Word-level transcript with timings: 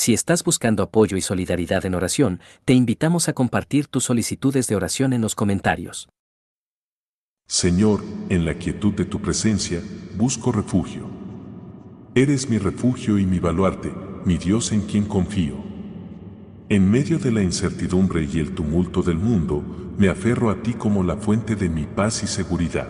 Si 0.00 0.14
estás 0.14 0.42
buscando 0.44 0.82
apoyo 0.82 1.18
y 1.18 1.20
solidaridad 1.20 1.84
en 1.84 1.94
oración, 1.94 2.40
te 2.64 2.72
invitamos 2.72 3.28
a 3.28 3.34
compartir 3.34 3.86
tus 3.86 4.04
solicitudes 4.04 4.66
de 4.66 4.74
oración 4.74 5.12
en 5.12 5.20
los 5.20 5.34
comentarios. 5.34 6.08
Señor, 7.46 8.02
en 8.30 8.46
la 8.46 8.54
quietud 8.54 8.94
de 8.94 9.04
tu 9.04 9.20
presencia, 9.20 9.82
busco 10.16 10.52
refugio. 10.52 11.02
Eres 12.14 12.48
mi 12.48 12.56
refugio 12.56 13.18
y 13.18 13.26
mi 13.26 13.40
baluarte, 13.40 13.92
mi 14.24 14.38
Dios 14.38 14.72
en 14.72 14.86
quien 14.86 15.04
confío. 15.04 15.62
En 16.70 16.90
medio 16.90 17.18
de 17.18 17.32
la 17.32 17.42
incertidumbre 17.42 18.24
y 18.24 18.38
el 18.38 18.54
tumulto 18.54 19.02
del 19.02 19.18
mundo, 19.18 19.62
me 19.98 20.08
aferro 20.08 20.48
a 20.48 20.62
ti 20.62 20.72
como 20.72 21.02
la 21.02 21.18
fuente 21.18 21.56
de 21.56 21.68
mi 21.68 21.84
paz 21.84 22.22
y 22.22 22.26
seguridad. 22.26 22.88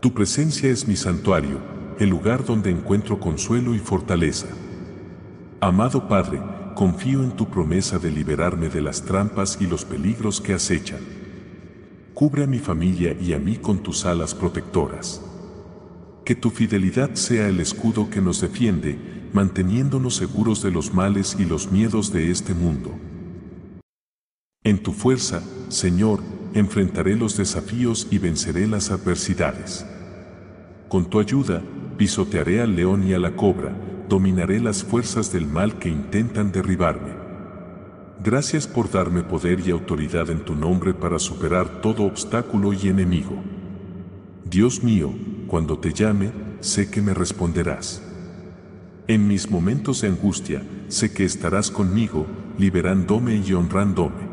Tu 0.00 0.14
presencia 0.14 0.70
es 0.70 0.88
mi 0.88 0.96
santuario, 0.96 1.60
el 1.98 2.08
lugar 2.08 2.46
donde 2.46 2.70
encuentro 2.70 3.20
consuelo 3.20 3.74
y 3.74 3.78
fortaleza. 3.78 4.46
Amado 5.62 6.08
Padre, 6.08 6.42
confío 6.74 7.22
en 7.22 7.36
tu 7.36 7.48
promesa 7.48 8.00
de 8.00 8.10
liberarme 8.10 8.68
de 8.68 8.82
las 8.82 9.02
trampas 9.02 9.58
y 9.60 9.68
los 9.68 9.84
peligros 9.84 10.40
que 10.40 10.54
acechan. 10.54 10.98
Cubre 12.14 12.42
a 12.42 12.46
mi 12.48 12.58
familia 12.58 13.16
y 13.20 13.32
a 13.32 13.38
mí 13.38 13.58
con 13.58 13.80
tus 13.80 14.04
alas 14.04 14.34
protectoras. 14.34 15.22
Que 16.24 16.34
tu 16.34 16.50
fidelidad 16.50 17.14
sea 17.14 17.46
el 17.46 17.60
escudo 17.60 18.10
que 18.10 18.20
nos 18.20 18.40
defiende, 18.40 19.30
manteniéndonos 19.32 20.16
seguros 20.16 20.64
de 20.64 20.72
los 20.72 20.92
males 20.92 21.36
y 21.38 21.44
los 21.44 21.70
miedos 21.70 22.12
de 22.12 22.32
este 22.32 22.54
mundo. 22.54 22.90
En 24.64 24.82
tu 24.82 24.92
fuerza, 24.92 25.44
Señor, 25.68 26.24
enfrentaré 26.54 27.14
los 27.14 27.36
desafíos 27.36 28.08
y 28.10 28.18
venceré 28.18 28.66
las 28.66 28.90
adversidades. 28.90 29.86
Con 30.88 31.08
tu 31.08 31.20
ayuda, 31.20 31.62
pisotearé 31.98 32.60
al 32.62 32.74
león 32.74 33.06
y 33.06 33.14
a 33.14 33.20
la 33.20 33.36
cobra, 33.36 33.76
dominaré 34.12 34.60
las 34.60 34.84
fuerzas 34.84 35.32
del 35.32 35.46
mal 35.46 35.78
que 35.78 35.88
intentan 35.88 36.52
derribarme. 36.52 37.14
Gracias 38.22 38.66
por 38.66 38.90
darme 38.90 39.22
poder 39.22 39.60
y 39.60 39.70
autoridad 39.70 40.28
en 40.28 40.44
tu 40.44 40.54
nombre 40.54 40.92
para 40.92 41.18
superar 41.18 41.80
todo 41.80 42.02
obstáculo 42.02 42.74
y 42.74 42.88
enemigo. 42.88 43.42
Dios 44.44 44.82
mío, 44.82 45.14
cuando 45.46 45.78
te 45.78 45.94
llame, 45.94 46.30
sé 46.60 46.90
que 46.90 47.00
me 47.00 47.14
responderás. 47.14 48.02
En 49.08 49.26
mis 49.26 49.50
momentos 49.50 50.02
de 50.02 50.08
angustia, 50.08 50.62
sé 50.88 51.14
que 51.14 51.24
estarás 51.24 51.70
conmigo, 51.70 52.26
liberándome 52.58 53.36
y 53.36 53.54
honrándome. 53.54 54.28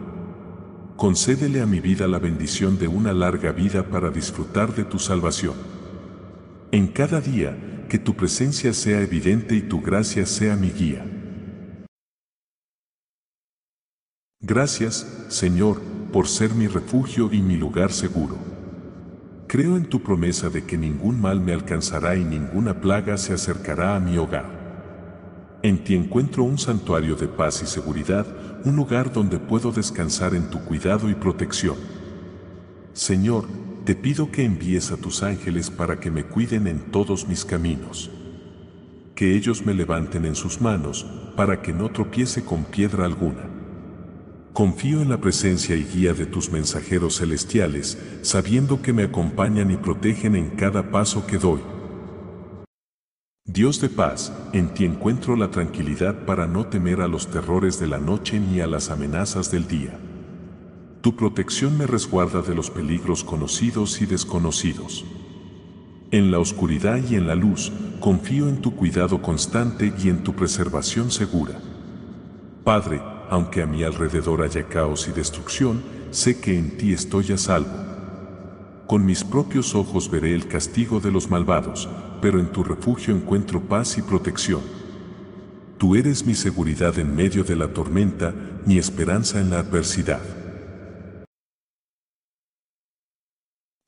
Concédele 0.97 1.61
a 1.61 1.66
mi 1.66 1.80
vida 1.80 2.05
la 2.09 2.19
bendición 2.19 2.77
de 2.77 2.89
una 2.89 3.14
larga 3.14 3.53
vida 3.53 3.83
para 3.83 4.09
disfrutar 4.09 4.75
de 4.75 4.83
tu 4.83 4.99
salvación. 4.99 5.78
En 6.71 6.85
cada 6.85 7.19
día, 7.19 7.57
que 7.89 7.97
tu 7.97 8.15
presencia 8.15 8.73
sea 8.73 9.01
evidente 9.01 9.55
y 9.55 9.61
tu 9.61 9.81
gracia 9.81 10.27
sea 10.27 10.55
mi 10.55 10.69
guía. 10.69 11.03
Gracias, 14.39 15.25
Señor, 15.29 15.81
por 16.13 16.27
ser 16.27 16.53
mi 16.53 16.67
refugio 16.67 17.33
y 17.33 17.41
mi 17.41 17.57
lugar 17.57 17.91
seguro. 17.91 18.37
Creo 19.47 19.77
en 19.77 19.85
tu 19.85 20.03
promesa 20.03 20.49
de 20.49 20.63
que 20.65 20.77
ningún 20.77 21.19
mal 21.19 21.41
me 21.41 21.53
alcanzará 21.53 22.15
y 22.15 22.23
ninguna 22.23 22.79
plaga 22.79 23.17
se 23.17 23.33
acercará 23.33 23.95
a 23.95 23.99
mi 23.99 24.19
hogar. 24.19 25.57
En 25.63 25.83
ti 25.83 25.95
encuentro 25.95 26.43
un 26.43 26.59
santuario 26.59 27.15
de 27.15 27.27
paz 27.27 27.63
y 27.63 27.65
seguridad, 27.65 28.27
un 28.63 28.75
lugar 28.75 29.11
donde 29.11 29.39
puedo 29.39 29.71
descansar 29.71 30.35
en 30.35 30.51
tu 30.51 30.59
cuidado 30.59 31.09
y 31.09 31.15
protección. 31.15 31.77
Señor, 32.93 33.45
te 33.89 33.95
pido 33.95 34.29
que 34.29 34.43
envíes 34.43 34.91
a 34.91 34.97
tus 34.97 35.23
ángeles 35.23 35.71
para 35.71 35.99
que 35.99 36.11
me 36.11 36.23
cuiden 36.23 36.67
en 36.67 36.91
todos 36.91 37.27
mis 37.27 37.43
caminos. 37.43 38.11
Que 39.15 39.35
ellos 39.35 39.65
me 39.65 39.73
levanten 39.73 40.25
en 40.25 40.35
sus 40.35 40.61
manos, 40.61 41.07
para 41.35 41.63
que 41.63 41.73
no 41.73 41.89
tropiece 41.89 42.45
con 42.45 42.65
piedra 42.65 43.05
alguna. 43.05 43.49
Confío 44.53 45.01
en 45.01 45.09
la 45.09 45.19
presencia 45.19 45.75
y 45.75 45.85
guía 45.85 46.13
de 46.13 46.27
tus 46.27 46.51
mensajeros 46.51 47.17
celestiales, 47.17 47.97
sabiendo 48.21 48.79
que 48.83 48.93
me 48.93 49.05
acompañan 49.05 49.71
y 49.71 49.77
protegen 49.77 50.35
en 50.35 50.52
cada 50.52 50.91
paso 50.91 51.25
que 51.25 51.39
doy. 51.39 51.61
Dios 53.43 53.81
de 53.81 53.89
paz, 53.89 54.31
en 54.53 54.71
ti 54.71 54.85
encuentro 54.85 55.35
la 55.35 55.49
tranquilidad 55.49 56.27
para 56.27 56.45
no 56.45 56.67
temer 56.67 57.02
a 57.02 57.08
los 57.08 57.31
terrores 57.31 57.80
de 57.80 57.87
la 57.87 57.97
noche 57.97 58.39
ni 58.39 58.61
a 58.61 58.67
las 58.67 58.91
amenazas 58.91 59.49
del 59.49 59.67
día. 59.67 59.99
Tu 61.02 61.15
protección 61.15 61.77
me 61.77 61.87
resguarda 61.87 62.42
de 62.42 62.54
los 62.54 62.70
peligros 62.70 63.23
conocidos 63.23 64.02
y 64.02 64.05
desconocidos. 64.05 65.05
En 66.11 66.30
la 66.30 66.39
oscuridad 66.39 66.99
y 67.10 67.15
en 67.15 67.26
la 67.26 67.36
luz, 67.36 67.71
confío 68.02 68.49
en 68.49 68.58
tu 68.58 68.76
cuidado 68.76 69.21
constante 69.21 69.93
y 70.04 70.09
en 70.09 70.23
tu 70.23 70.33
preservación 70.33 71.09
segura. 71.09 71.61
Padre, 72.65 73.02
aunque 73.30 73.61
a 73.61 73.65
mi 73.65 73.83
alrededor 73.83 74.42
haya 74.42 74.67
caos 74.67 75.08
y 75.08 75.14
destrucción, 75.14 75.82
sé 76.11 76.42
que 76.42 76.58
en 76.58 76.77
ti 76.77 76.92
estoy 76.92 77.32
a 77.32 77.38
salvo. 77.38 77.71
Con 78.86 79.05
mis 79.05 79.23
propios 79.23 79.76
ojos 79.76 80.11
veré 80.11 80.36
el 80.36 80.49
castigo 80.49 80.99
de 80.99 81.11
los 81.11 81.30
malvados, 81.30 81.88
pero 82.21 82.42
en 82.42 82.52
tu 82.52 82.61
refugio 82.61 83.15
encuentro 83.15 83.61
paz 83.61 83.98
y 83.98 84.02
protección. 84.02 84.61
Tú 85.77 85.95
eres 85.95 86.26
mi 86.26 86.36
seguridad 86.36 86.99
en 86.99 87.15
medio 87.15 87.45
de 87.45 87.55
la 87.55 87.70
tormenta, 87.70 88.33
mi 88.65 88.77
esperanza 88.77 89.39
en 89.39 89.52
la 89.52 89.59
adversidad. 89.59 90.39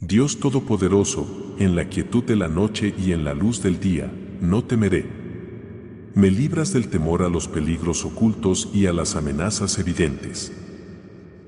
Dios 0.04 0.40
Todopoderoso, 0.40 1.54
en 1.60 1.76
la 1.76 1.88
quietud 1.88 2.24
de 2.24 2.36
la 2.36 2.48
noche 2.48 2.92
y 2.98 3.12
en 3.12 3.24
la 3.24 3.36
luz 3.36 3.62
del 3.62 3.80
día, 3.80 4.12
no 4.42 4.64
temeré. 4.64 5.06
Me 6.16 6.32
libras 6.32 6.74
del 6.74 6.88
temor 6.88 7.22
a 7.22 7.30
los 7.30 7.48
peligros 7.48 8.04
ocultos 8.04 8.72
y 8.74 8.88
a 8.88 8.94
las 8.94 9.16
amenazas 9.16 9.78
evidentes. 9.78 10.52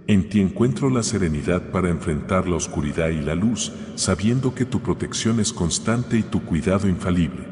En 0.05 0.29
ti 0.29 0.39
encuentro 0.39 0.91
la 0.91 1.01
serenidad 1.01 1.71
para 1.71 1.89
enfrentar 1.89 2.47
la 2.47 2.57
oscuridad 2.57 3.09
y 3.09 3.21
la 3.21 3.33
luz, 3.33 3.73
sabiendo 3.95 4.53
que 4.53 4.65
tu 4.65 4.81
protección 4.81 5.39
es 5.39 5.51
constante 5.51 6.15
y 6.15 6.21
tu 6.21 6.43
cuidado 6.43 6.87
infalible. 6.87 7.47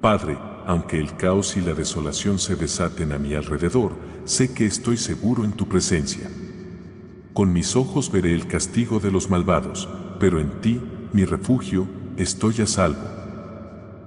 Padre, 0.00 0.38
aunque 0.66 0.98
el 0.98 1.14
caos 1.18 1.58
y 1.58 1.60
la 1.60 1.74
desolación 1.74 2.38
se 2.38 2.56
desaten 2.56 3.12
a 3.12 3.18
mi 3.18 3.34
alrededor, 3.34 3.92
sé 4.24 4.54
que 4.54 4.64
estoy 4.64 4.96
seguro 4.96 5.44
en 5.44 5.52
tu 5.52 5.68
presencia. 5.68 6.30
Con 7.32 7.52
mis 7.52 7.76
ojos 7.76 8.10
veré 8.10 8.34
el 8.34 8.48
castigo 8.48 8.98
de 8.98 9.12
los 9.12 9.30
malvados, 9.30 9.88
pero 10.18 10.40
en 10.40 10.60
ti, 10.60 10.80
mi 11.12 11.24
refugio, 11.24 11.86
estoy 12.16 12.60
a 12.60 12.66
salvo. 12.66 13.08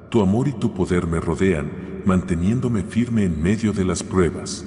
Tu 0.10 0.22
amor 0.22 0.48
y 0.50 0.54
tu 0.54 0.74
poder 0.74 1.08
me 1.08 1.20
rodean, 1.20 1.72
manteniéndome 2.06 2.84
firme 2.84 3.24
en 3.24 3.42
medio 3.42 3.72
de 3.72 3.86
las 3.86 4.04
pruebas. 4.04 4.66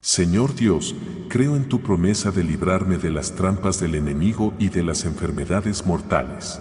Señor 0.00 0.54
Dios, 0.54 0.94
creo 1.28 1.54
en 1.56 1.68
tu 1.68 1.82
promesa 1.82 2.30
de 2.30 2.44
librarme 2.44 2.96
de 2.96 3.10
las 3.10 3.34
trampas 3.34 3.78
del 3.78 3.94
enemigo 3.94 4.54
y 4.58 4.70
de 4.70 4.82
las 4.82 5.04
enfermedades 5.04 5.84
mortales. 5.84 6.60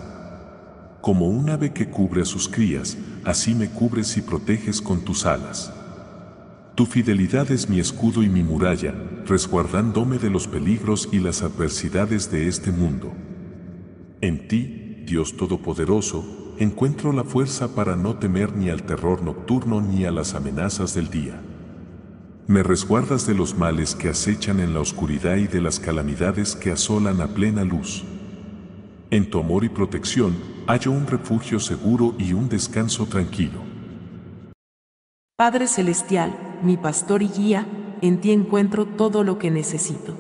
Como 1.02 1.28
un 1.28 1.50
ave 1.50 1.72
que 1.72 1.90
cubre 1.90 2.24
a 2.24 2.26
sus 2.26 2.50
crías, 2.50 2.98
así 3.24 3.56
me 3.56 3.70
cubres 3.70 4.18
y 4.18 4.22
proteges 4.22 4.82
con 4.82 5.06
tus 5.06 5.26
alas. 5.26 5.72
Tu 6.76 6.86
fidelidad 6.86 7.50
es 7.52 7.70
mi 7.70 7.80
escudo 7.80 8.22
y 8.22 8.28
mi 8.28 8.44
muralla, 8.44 8.94
resguardándome 9.26 10.18
de 10.18 10.30
los 10.30 10.46
peligros 10.46 11.08
y 11.10 11.20
las 11.20 11.42
adversidades 11.42 12.30
de 12.30 12.50
este 12.50 12.72
mundo. 12.72 13.14
En 14.20 14.50
ti, 14.50 15.04
Dios 15.06 15.38
Todopoderoso, 15.38 16.54
encuentro 16.60 17.14
la 17.14 17.24
fuerza 17.24 17.74
para 17.76 17.96
no 17.96 18.18
temer 18.18 18.58
ni 18.58 18.70
al 18.70 18.84
terror 18.84 19.24
nocturno 19.24 19.80
ni 19.80 20.04
a 20.04 20.12
las 20.12 20.36
amenazas 20.36 20.94
del 20.94 21.10
día. 21.10 21.42
Me 22.48 22.62
resguardas 22.62 23.26
de 23.26 23.36
los 23.36 23.58
males 23.58 23.96
que 23.96 24.10
acechan 24.10 24.60
en 24.60 24.74
la 24.74 24.82
oscuridad 24.82 25.38
y 25.38 25.48
de 25.48 25.62
las 25.62 25.80
calamidades 25.80 26.58
que 26.58 26.72
asolan 26.72 27.22
a 27.22 27.28
plena 27.28 27.64
luz. 27.64 28.04
En 29.12 29.30
tu 29.30 29.40
amor 29.40 29.64
y 29.64 29.70
protección 29.70 30.36
hallo 30.68 30.92
un 30.92 31.08
refugio 31.08 31.62
seguro 31.62 32.16
y 32.18 32.34
un 32.34 32.50
descanso 32.50 33.06
tranquilo. 33.06 33.62
Padre 35.38 35.68
Celestial, 35.68 36.34
mi 36.66 36.78
pastor 36.78 37.24
y 37.24 37.30
guía, 37.30 37.68
en 38.02 38.20
ti 38.20 38.32
encuentro 38.32 38.86
todo 38.86 39.24
lo 39.24 39.38
que 39.40 39.52
necesito. 39.52 40.14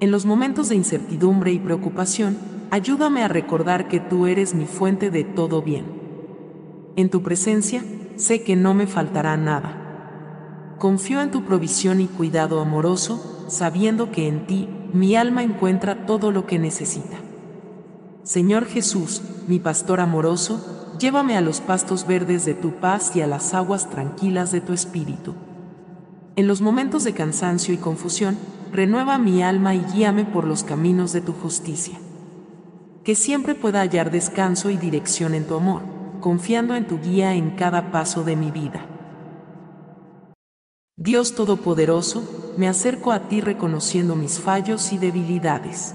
En 0.00 0.10
los 0.10 0.26
momentos 0.26 0.68
de 0.68 0.76
incertidumbre 0.76 1.52
y 1.52 1.58
preocupación, 1.58 2.38
ayúdame 2.70 3.24
a 3.24 3.28
recordar 3.28 3.88
que 3.88 3.98
tú 3.98 4.26
eres 4.26 4.54
mi 4.54 4.66
fuente 4.66 5.10
de 5.10 5.24
todo 5.24 5.62
bien. 5.62 5.86
En 6.96 7.10
tu 7.10 7.22
presencia, 7.22 7.82
sé 8.16 8.42
que 8.42 8.54
no 8.54 8.74
me 8.74 8.86
faltará 8.86 9.36
nada. 9.36 10.76
Confío 10.78 11.20
en 11.20 11.30
tu 11.30 11.44
provisión 11.44 12.00
y 12.00 12.06
cuidado 12.06 12.60
amoroso, 12.60 13.46
sabiendo 13.48 14.12
que 14.12 14.28
en 14.28 14.46
ti 14.46 14.68
mi 14.92 15.16
alma 15.16 15.42
encuentra 15.42 16.06
todo 16.06 16.30
lo 16.30 16.46
que 16.46 16.58
necesita. 16.58 17.16
Señor 18.22 18.66
Jesús, 18.66 19.22
mi 19.48 19.58
pastor 19.58 20.00
amoroso, 20.00 20.87
Llévame 20.98 21.36
a 21.36 21.40
los 21.40 21.60
pastos 21.60 22.06
verdes 22.06 22.44
de 22.44 22.54
tu 22.54 22.72
paz 22.72 23.14
y 23.14 23.20
a 23.20 23.28
las 23.28 23.54
aguas 23.54 23.88
tranquilas 23.88 24.50
de 24.50 24.60
tu 24.60 24.72
espíritu. 24.72 25.34
En 26.34 26.48
los 26.48 26.60
momentos 26.60 27.04
de 27.04 27.14
cansancio 27.14 27.72
y 27.72 27.76
confusión, 27.76 28.36
renueva 28.72 29.16
mi 29.18 29.42
alma 29.42 29.74
y 29.76 29.84
guíame 29.92 30.24
por 30.24 30.44
los 30.44 30.64
caminos 30.64 31.12
de 31.12 31.20
tu 31.20 31.32
justicia. 31.32 31.98
Que 33.04 33.14
siempre 33.14 33.54
pueda 33.54 33.80
hallar 33.80 34.10
descanso 34.10 34.70
y 34.70 34.76
dirección 34.76 35.34
en 35.34 35.46
tu 35.46 35.54
amor, 35.54 35.82
confiando 36.20 36.74
en 36.74 36.86
tu 36.86 37.00
guía 37.00 37.34
en 37.34 37.50
cada 37.50 37.92
paso 37.92 38.24
de 38.24 38.34
mi 38.34 38.50
vida. 38.50 38.84
Dios 40.96 41.36
Todopoderoso, 41.36 42.54
me 42.56 42.68
acerco 42.68 43.12
a 43.12 43.28
ti 43.28 43.40
reconociendo 43.40 44.16
mis 44.16 44.40
fallos 44.40 44.92
y 44.92 44.98
debilidades. 44.98 45.94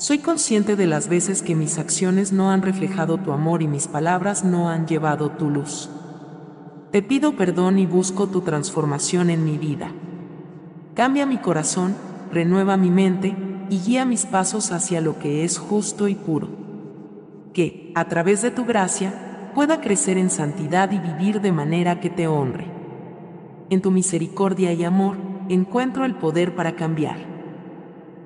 Soy 0.00 0.20
consciente 0.20 0.76
de 0.76 0.86
las 0.86 1.08
veces 1.08 1.42
que 1.42 1.54
mis 1.54 1.78
acciones 1.78 2.32
no 2.32 2.50
han 2.50 2.62
reflejado 2.62 3.18
tu 3.18 3.32
amor 3.32 3.60
y 3.60 3.68
mis 3.68 3.86
palabras 3.86 4.44
no 4.46 4.70
han 4.70 4.86
llevado 4.86 5.32
tu 5.32 5.50
luz. 5.50 5.90
Te 6.90 7.02
pido 7.02 7.36
perdón 7.36 7.78
y 7.78 7.84
busco 7.84 8.26
tu 8.26 8.40
transformación 8.40 9.28
en 9.28 9.44
mi 9.44 9.58
vida. 9.58 9.92
Cambia 10.94 11.26
mi 11.26 11.36
corazón, 11.36 11.94
renueva 12.32 12.78
mi 12.78 12.88
mente 12.88 13.36
y 13.68 13.78
guía 13.80 14.06
mis 14.06 14.24
pasos 14.24 14.72
hacia 14.72 15.02
lo 15.02 15.18
que 15.18 15.44
es 15.44 15.58
justo 15.58 16.08
y 16.08 16.14
puro. 16.14 16.48
Que, 17.52 17.92
a 17.94 18.08
través 18.08 18.40
de 18.40 18.50
tu 18.50 18.64
gracia, 18.64 19.52
pueda 19.54 19.82
crecer 19.82 20.16
en 20.16 20.30
santidad 20.30 20.90
y 20.92 20.98
vivir 20.98 21.42
de 21.42 21.52
manera 21.52 22.00
que 22.00 22.08
te 22.08 22.26
honre. 22.26 22.68
En 23.68 23.82
tu 23.82 23.90
misericordia 23.90 24.72
y 24.72 24.82
amor, 24.82 25.18
encuentro 25.50 26.06
el 26.06 26.14
poder 26.14 26.54
para 26.54 26.74
cambiar. 26.74 27.18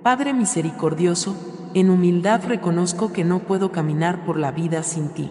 Padre 0.04 0.34
misericordioso, 0.34 1.50
en 1.74 1.90
humildad 1.90 2.42
reconozco 2.46 3.12
que 3.12 3.24
no 3.24 3.40
puedo 3.40 3.72
caminar 3.72 4.24
por 4.24 4.38
la 4.38 4.52
vida 4.52 4.82
sin 4.84 5.08
ti. 5.08 5.30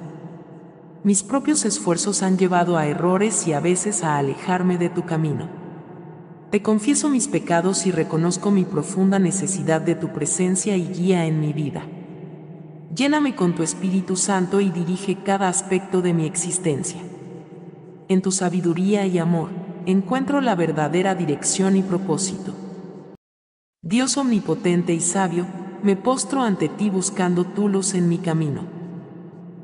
Mis 1.04 1.24
propios 1.24 1.66
esfuerzos 1.66 2.22
han 2.22 2.38
llevado 2.38 2.78
a 2.78 2.86
errores 2.86 3.48
y 3.48 3.54
a 3.54 3.60
veces 3.60 4.04
a 4.04 4.18
alejarme 4.18 4.78
de 4.78 4.90
tu 4.90 5.04
camino. 5.06 5.50
Te 6.52 6.62
confieso 6.62 7.10
mis 7.10 7.28
pecados 7.28 7.86
y 7.88 7.92
reconozco 7.92 8.52
mi 8.52 8.64
profunda 8.64 9.20
necesidad 9.20 9.82
de 9.82 9.96
tu 9.96 10.10
presencia 10.10 10.78
y 10.78 10.88
guía 10.88 11.26
en 11.26 11.40
mi 11.40 11.52
vida. 11.52 11.84
Lléname 12.94 13.36
con 13.36 13.56
tu 13.56 13.64
Espíritu 13.64 14.16
Santo 14.16 14.62
y 14.62 14.70
dirige 14.70 15.24
cada 15.24 15.48
aspecto 15.48 16.02
de 16.02 16.14
mi 16.14 16.26
existencia. 16.26 17.02
En 18.08 18.22
tu 18.22 18.32
sabiduría 18.32 19.08
y 19.08 19.18
amor, 19.18 19.50
encuentro 19.86 20.42
la 20.42 20.56
verdadera 20.56 21.16
dirección 21.16 21.76
y 21.76 21.82
propósito. 21.82 22.54
Dios 23.82 24.18
omnipotente 24.18 24.94
y 24.94 25.00
sabio, 25.00 25.48
me 25.84 25.98
postro 25.98 26.42
ante 26.42 26.70
ti 26.70 26.90
buscando 26.90 27.44
tu 27.44 27.68
luz 27.68 27.94
en 27.94 28.08
mi 28.08 28.18
camino. 28.18 28.62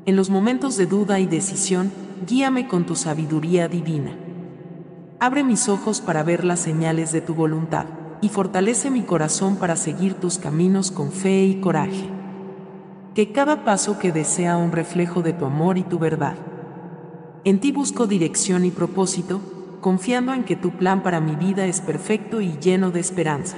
En 0.04 0.16
los 0.16 0.28
momentos 0.28 0.76
de 0.76 0.84
duda 0.84 1.18
y 1.18 1.26
decisión, 1.26 1.90
guíame 2.28 2.68
con 2.68 2.84
tu 2.84 2.94
sabiduría 2.94 3.68
divina. 3.68 4.12
Abre 5.18 5.44
mis 5.44 5.70
ojos 5.70 6.02
para 6.02 6.22
ver 6.22 6.44
las 6.44 6.60
señales 6.60 7.10
de 7.12 7.22
tu 7.22 7.34
voluntad, 7.34 7.86
y 8.20 8.28
fortalece 8.28 8.90
mi 8.90 9.00
corazón 9.00 9.56
para 9.56 9.76
seguir 9.76 10.12
tus 10.12 10.36
caminos 10.36 10.90
con 10.90 11.10
fe 11.10 11.46
y 11.46 11.58
coraje. 11.58 12.10
Que 13.14 13.32
cada 13.32 13.64
paso 13.64 13.98
que 13.98 14.12
desea 14.12 14.58
un 14.58 14.72
reflejo 14.72 15.22
de 15.22 15.32
tu 15.32 15.46
amor 15.46 15.78
y 15.78 15.84
tu 15.84 15.98
verdad. 15.98 16.34
En 17.44 17.60
ti 17.60 17.72
busco 17.72 18.06
dirección 18.06 18.66
y 18.66 18.70
propósito, 18.70 19.40
confiando 19.80 20.34
en 20.34 20.44
que 20.44 20.56
tu 20.56 20.72
plan 20.72 21.02
para 21.02 21.20
mi 21.20 21.34
vida 21.34 21.64
es 21.64 21.80
perfecto 21.80 22.42
y 22.42 22.58
lleno 22.58 22.90
de 22.90 23.00
esperanza. 23.00 23.56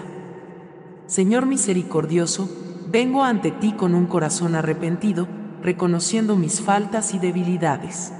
Señor 1.06 1.46
misericordioso, 1.46 2.48
vengo 2.90 3.24
ante 3.24 3.50
ti 3.50 3.72
con 3.72 3.94
un 3.94 4.06
corazón 4.06 4.54
arrepentido, 4.54 5.26
reconociendo 5.62 6.36
mis 6.36 6.60
faltas 6.60 7.14
y 7.14 7.18
debilidades. 7.18 8.12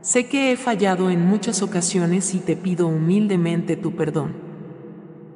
Sé 0.00 0.28
que 0.28 0.50
he 0.50 0.56
fallado 0.56 1.10
en 1.10 1.26
muchas 1.26 1.62
ocasiones 1.62 2.34
y 2.34 2.38
te 2.38 2.56
pido 2.56 2.86
humildemente 2.86 3.76
tu 3.76 3.94
perdón. 3.96 4.34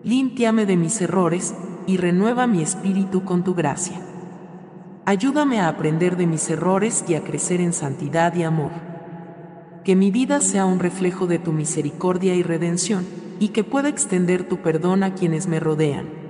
Límpiame 0.05 0.65
de 0.65 0.77
mis 0.77 1.01
errores 1.01 1.55
y 1.87 1.99
renueva 1.99 2.47
mi 2.47 2.63
espíritu 2.63 3.25
con 3.25 3.45
tu 3.45 3.55
gracia. 3.55 4.01
Ayúdame 5.05 5.61
a 5.61 5.69
aprender 5.69 6.17
de 6.17 6.27
mis 6.27 6.49
errores 6.49 7.05
y 7.07 7.15
a 7.15 7.23
crecer 7.23 7.61
en 7.61 7.75
santidad 7.75 8.35
y 8.35 8.43
amor. 8.43 8.71
Que 9.85 9.97
mi 9.97 10.11
vida 10.11 10.41
sea 10.41 10.65
un 10.65 10.79
reflejo 10.79 11.27
de 11.27 11.39
tu 11.39 11.53
misericordia 11.53 12.35
y 12.35 12.43
redención, 12.43 13.05
y 13.39 13.49
que 13.49 13.65
pueda 13.65 13.89
extender 13.89 14.49
tu 14.49 14.63
perdón 14.63 15.03
a 15.03 15.15
quienes 15.15 15.47
me 15.47 15.61
rodean. 15.61 16.24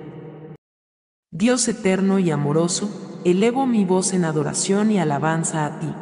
Dios 1.36 1.66
eterno 1.66 2.20
y 2.20 2.30
amoroso, 2.30 3.20
elevo 3.24 3.66
mi 3.66 3.84
voz 3.84 4.12
en 4.12 4.24
adoración 4.24 4.92
y 4.92 5.00
alabanza 5.00 5.66
a 5.66 5.80
ti. 5.80 5.92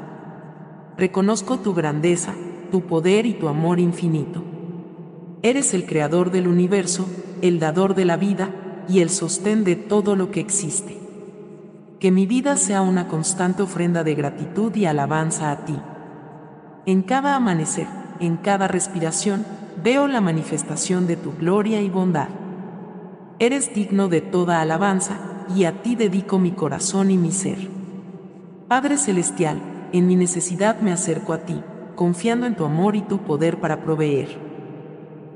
Reconozco 0.99 1.58
tu 1.58 1.73
grandeza, 1.73 2.34
tu 2.70 2.82
poder 2.82 3.25
y 3.25 3.32
tu 3.32 3.49
amor 3.49 3.81
infinito. 3.81 4.44
Eres 5.40 5.73
el 5.73 5.87
creador 5.87 6.32
del 6.32 6.49
universo, 6.49 7.06
el 7.40 7.61
dador 7.61 7.94
de 7.94 8.05
la 8.05 8.19
vida 8.19 8.84
y 8.90 9.00
el 9.00 9.08
sostén 9.08 9.64
de 9.64 9.75
todo 9.75 10.17
lo 10.17 10.31
que 10.31 10.40
existe. 10.40 10.99
Que 11.99 12.11
mi 12.11 12.26
vida 12.26 12.58
sea 12.58 12.82
una 12.82 13.08
constante 13.08 13.62
ofrenda 13.62 14.05
de 14.05 14.14
gratitud 14.14 14.76
y 14.76 14.85
alabanza 14.85 15.50
a 15.50 15.64
ti. 15.64 15.78
En 16.85 17.00
cada 17.00 17.37
amanecer, 17.37 17.87
en 18.20 18.37
cada 18.37 18.69
respiración, 18.69 19.46
veo 19.82 20.08
la 20.08 20.20
manifestación 20.20 21.06
de 21.06 21.17
tu 21.17 21.32
gloria 21.32 21.81
y 21.81 21.88
bondad. 21.88 22.41
Eres 23.42 23.74
digno 23.74 24.06
de 24.06 24.20
toda 24.20 24.60
alabanza, 24.60 25.18
y 25.56 25.64
a 25.64 25.82
ti 25.82 25.96
dedico 25.96 26.38
mi 26.38 26.52
corazón 26.52 27.10
y 27.10 27.18
mi 27.18 27.32
ser. 27.32 27.58
Padre 28.68 28.96
Celestial, 28.96 29.60
en 29.92 30.06
mi 30.06 30.14
necesidad 30.14 30.78
me 30.78 30.92
acerco 30.92 31.32
a 31.32 31.38
ti, 31.38 31.60
confiando 31.96 32.46
en 32.46 32.54
tu 32.54 32.64
amor 32.64 32.94
y 32.94 33.00
tu 33.00 33.18
poder 33.18 33.58
para 33.58 33.82
proveer. 33.82 34.38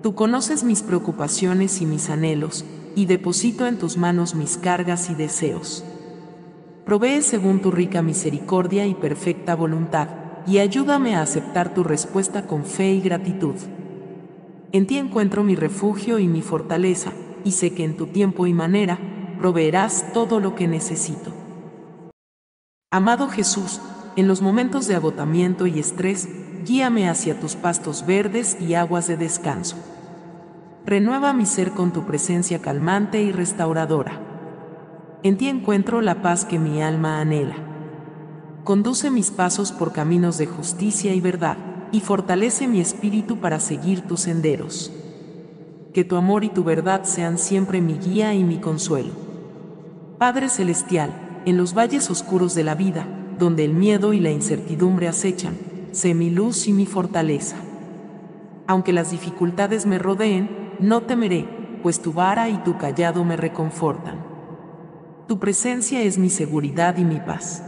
Tú 0.05 0.15
conoces 0.15 0.63
mis 0.63 0.83
preocupaciones 0.83 1.83
y 1.83 1.87
mis 1.87 2.09
anhelos, 2.09 2.65
y 2.95 3.07
deposito 3.07 3.67
en 3.67 3.77
tus 3.77 3.97
manos 3.97 4.37
mis 4.37 4.57
cargas 4.57 5.11
y 5.11 5.17
deseos. 5.17 5.85
Provee 6.85 7.23
según 7.23 7.61
tu 7.61 7.73
rica 7.73 8.03
misericordia 8.03 8.87
y 8.87 8.95
perfecta 8.95 9.57
voluntad, 9.57 10.11
y 10.47 10.59
ayúdame 10.59 11.17
a 11.17 11.23
aceptar 11.23 11.75
tu 11.75 11.83
respuesta 11.83 12.47
con 12.47 12.67
fe 12.67 12.93
y 12.93 13.01
gratitud. 13.01 13.57
En 14.71 14.87
ti 14.87 14.97
encuentro 14.97 15.43
mi 15.43 15.57
refugio 15.57 16.21
y 16.21 16.29
mi 16.29 16.41
fortaleza, 16.41 17.13
y 17.47 17.53
sé 17.53 17.73
que 17.73 17.85
en 17.85 17.97
tu 17.97 18.09
tiempo 18.09 18.49
y 18.49 18.53
manera 18.53 18.99
proveerás 19.39 20.13
todo 20.13 20.41
lo 20.41 20.57
que 20.57 20.67
necesito. 20.67 21.31
Amado 22.91 23.29
Jesús, 23.29 23.81
en 24.17 24.27
los 24.27 24.43
momentos 24.43 24.89
de 24.89 24.97
agotamiento 24.97 25.69
y 25.69 25.79
estrés, 25.79 26.29
guíame 26.65 27.09
hacia 27.09 27.39
tus 27.39 27.55
pastos 27.55 28.05
verdes 28.05 28.61
y 28.61 28.75
aguas 28.75 29.07
de 29.07 29.17
descanso. 29.17 29.77
Renueva 30.85 31.33
mi 31.33 31.47
ser 31.47 31.71
con 31.71 31.93
tu 31.93 32.05
presencia 32.05 32.61
calmante 32.61 33.23
y 33.23 33.31
restauradora. 33.31 34.21
En 35.23 35.37
ti 35.37 35.49
encuentro 35.49 36.01
la 36.01 36.23
paz 36.23 36.45
que 36.45 36.59
mi 36.59 36.83
alma 36.83 37.21
anhela. 37.21 37.55
Conduce 38.65 39.09
mis 39.13 39.31
pasos 39.31 39.71
por 39.71 39.93
caminos 39.93 40.37
de 40.37 40.47
justicia 40.47 41.15
y 41.15 41.21
verdad, 41.21 41.59
y 41.93 42.01
fortalece 42.01 42.67
mi 42.67 42.81
espíritu 42.81 43.39
para 43.39 43.61
seguir 43.61 44.01
tus 44.01 44.23
senderos 44.23 44.91
que 45.97 46.05
tu 46.05 46.17
amor 46.17 46.45
y 46.45 46.51
tu 46.51 46.63
verdad 46.63 47.05
sean 47.05 47.39
siempre 47.39 47.81
mi 47.81 47.95
guía 47.95 48.35
y 48.35 48.45
mi 48.45 48.59
consuelo. 48.59 49.13
Padre 50.19 50.51
Celestial, 50.51 51.41
en 51.47 51.57
los 51.57 51.73
valles 51.73 52.11
oscuros 52.11 52.55
de 52.55 52.65
la 52.65 52.75
vida, 52.75 53.07
donde 53.39 53.65
el 53.65 53.73
miedo 53.73 54.13
y 54.13 54.21
la 54.21 54.31
incertidumbre 54.31 55.09
acechan, 55.09 55.57
sé 55.93 56.13
mi 56.13 56.29
luz 56.29 56.69
y 56.69 56.75
mi 56.75 56.85
fortaleza. 56.85 57.57
Aunque 58.67 58.93
las 58.93 59.11
dificultades 59.11 59.87
me 59.87 59.99
rodeen, 59.99 60.75
no 60.81 61.01
temeré, 61.01 61.49
pues 61.83 62.03
tu 62.03 62.13
vara 62.13 62.51
y 62.51 62.59
tu 62.59 62.77
callado 62.77 63.25
me 63.25 63.39
reconfortan. 63.39 64.23
Tu 65.27 65.39
presencia 65.39 66.03
es 66.03 66.19
mi 66.19 66.29
seguridad 66.29 66.99
y 66.99 67.07
mi 67.07 67.21
paz. 67.21 67.65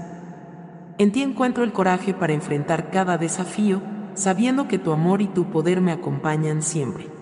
En 0.99 1.13
ti 1.13 1.23
encuentro 1.23 1.65
el 1.65 1.73
coraje 1.73 2.13
para 2.13 2.35
enfrentar 2.35 2.91
cada 2.91 3.17
desafío, 3.17 3.81
sabiendo 4.13 4.69
que 4.69 4.79
tu 4.79 4.93
amor 4.93 5.23
y 5.23 5.29
tu 5.29 5.47
poder 5.47 5.81
me 5.81 5.93
acompañan 5.93 6.61
siempre. 6.61 7.18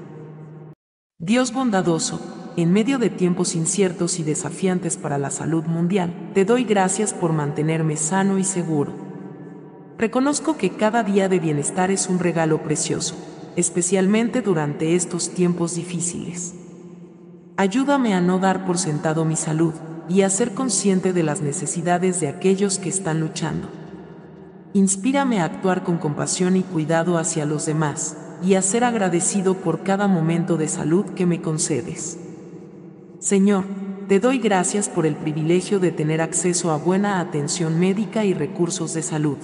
Dios 1.19 1.55
bondadoso, 1.55 2.21
en 2.59 2.75
medio 2.75 2.99
de 2.99 3.09
tiempos 3.09 3.55
inciertos 3.55 4.19
y 4.19 4.23
desafiantes 4.23 4.99
para 4.99 5.17
la 5.17 5.31
salud 5.31 5.65
mundial, 5.65 6.13
te 6.35 6.45
doy 6.45 6.65
gracias 6.65 7.15
por 7.15 7.33
mantenerme 7.33 7.97
sano 7.97 8.37
y 8.37 8.45
seguro. 8.45 8.93
Reconozco 9.97 10.59
que 10.59 10.77
cada 10.77 11.03
día 11.05 11.31
de 11.31 11.39
bienestar 11.39 11.91
es 11.91 12.11
un 12.11 12.19
regalo 12.19 12.63
precioso, 12.63 13.17
especialmente 13.57 14.43
durante 14.43 14.95
estos 14.95 15.31
tiempos 15.31 15.75
difíciles. 15.75 16.55
Ayúdame 17.57 18.13
a 18.13 18.21
no 18.21 18.39
dar 18.39 18.67
por 18.67 18.77
sentado 18.77 19.25
mi 19.25 19.37
salud 19.37 19.73
y 20.11 20.21
a 20.21 20.29
ser 20.29 20.53
consciente 20.53 21.15
de 21.15 21.23
las 21.23 21.41
necesidades 21.41 22.21
de 22.21 22.29
aquellos 22.29 22.79
que 22.79 22.91
están 22.91 23.21
luchando. 23.21 23.71
Inspírame 24.75 25.41
a 25.41 25.47
actuar 25.47 25.83
con 25.83 25.97
compasión 25.97 26.57
y 26.57 26.63
cuidado 26.63 27.17
hacia 27.17 27.47
los 27.47 27.65
demás, 27.65 28.19
y 28.43 28.55
a 28.55 28.63
ser 28.63 28.85
agradecido 28.85 29.55
por 29.55 29.83
cada 29.83 30.07
momento 30.07 30.57
de 30.57 30.69
salud 30.69 31.05
que 31.15 31.27
me 31.27 31.41
concedes. 31.41 32.19
Señor, 33.19 33.65
te 34.09 34.21
doy 34.21 34.39
gracias 34.39 34.89
por 34.89 35.05
el 35.05 35.17
privilegio 35.17 35.81
de 35.81 35.91
tener 35.91 36.21
acceso 36.21 36.71
a 36.71 36.77
buena 36.77 37.19
atención 37.21 37.79
médica 37.81 38.25
y 38.25 38.35
recursos 38.35 38.95
de 38.95 39.03
salud. 39.03 39.39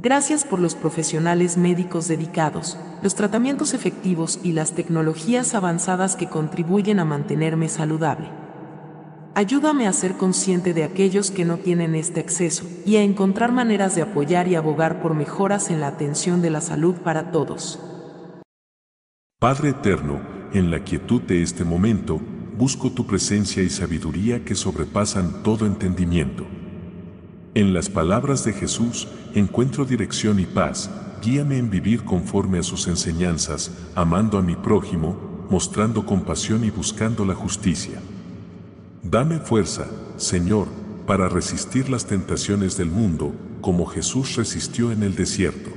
Gracias 0.00 0.44
por 0.44 0.58
los 0.58 0.74
profesionales 0.74 1.56
médicos 1.56 2.08
dedicados, 2.08 2.78
los 3.02 3.14
tratamientos 3.14 3.74
efectivos 3.74 4.40
y 4.42 4.52
las 4.52 4.72
tecnologías 4.72 5.54
avanzadas 5.54 6.16
que 6.16 6.28
contribuyen 6.28 6.98
a 6.98 7.04
mantenerme 7.04 7.68
saludable. 7.68 8.28
Ayúdame 9.34 9.88
a 9.88 9.94
ser 9.94 10.18
consciente 10.18 10.74
de 10.74 10.84
aquellos 10.84 11.30
que 11.30 11.46
no 11.46 11.56
tienen 11.56 11.94
este 11.94 12.20
acceso 12.20 12.66
y 12.84 12.96
a 12.96 13.02
encontrar 13.02 13.50
maneras 13.50 13.94
de 13.94 14.02
apoyar 14.02 14.46
y 14.46 14.56
abogar 14.56 15.00
por 15.00 15.14
mejoras 15.14 15.70
en 15.70 15.80
la 15.80 15.86
atención 15.86 16.42
de 16.42 16.50
la 16.50 16.60
salud 16.60 16.96
para 16.96 17.30
todos. 17.30 17.80
Padre 19.40 19.70
eterno, 19.70 20.20
en 20.52 20.70
la 20.70 20.84
quietud 20.84 21.22
de 21.22 21.42
este 21.42 21.64
momento, 21.64 22.20
busco 22.58 22.92
tu 22.92 23.06
presencia 23.06 23.62
y 23.62 23.70
sabiduría 23.70 24.44
que 24.44 24.54
sobrepasan 24.54 25.42
todo 25.42 25.64
entendimiento. 25.64 26.46
En 27.54 27.72
las 27.72 27.88
palabras 27.88 28.44
de 28.44 28.52
Jesús 28.52 29.08
encuentro 29.34 29.86
dirección 29.86 30.40
y 30.40 30.44
paz, 30.44 30.90
guíame 31.22 31.56
en 31.56 31.70
vivir 31.70 32.04
conforme 32.04 32.58
a 32.58 32.62
sus 32.62 32.86
enseñanzas, 32.86 33.72
amando 33.94 34.36
a 34.36 34.42
mi 34.42 34.56
prójimo, 34.56 35.46
mostrando 35.48 36.04
compasión 36.04 36.64
y 36.64 36.70
buscando 36.70 37.24
la 37.24 37.34
justicia. 37.34 37.98
Dame 39.02 39.40
fuerza, 39.40 39.86
Señor, 40.16 40.68
para 41.08 41.28
resistir 41.28 41.90
las 41.90 42.06
tentaciones 42.06 42.76
del 42.76 42.88
mundo, 42.88 43.34
como 43.60 43.84
Jesús 43.84 44.36
resistió 44.36 44.92
en 44.92 45.02
el 45.02 45.16
desierto. 45.16 45.70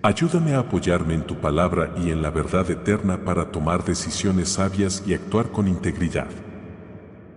Ayúdame 0.00 0.54
a 0.54 0.60
apoyarme 0.60 1.12
en 1.12 1.26
tu 1.26 1.36
palabra 1.36 1.94
y 2.02 2.10
en 2.10 2.22
la 2.22 2.30
verdad 2.30 2.70
eterna 2.70 3.26
para 3.26 3.52
tomar 3.52 3.84
decisiones 3.84 4.48
sabias 4.48 5.02
y 5.06 5.12
actuar 5.12 5.50
con 5.50 5.68
integridad. 5.68 6.28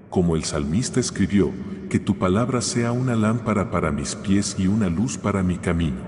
Como 0.10 0.38
el 0.38 0.46
salmista 0.46 1.02
escribió, 1.02 1.52
que 1.90 2.00
tu 2.00 2.18
palabra 2.18 2.62
sea 2.62 2.94
una 2.94 3.16
lámpara 3.16 3.70
para 3.70 3.92
mis 3.92 4.16
pies 4.16 4.56
y 4.58 4.68
una 4.68 4.88
luz 4.88 5.18
para 5.18 5.44
mi 5.44 5.58
camino. 5.58 6.00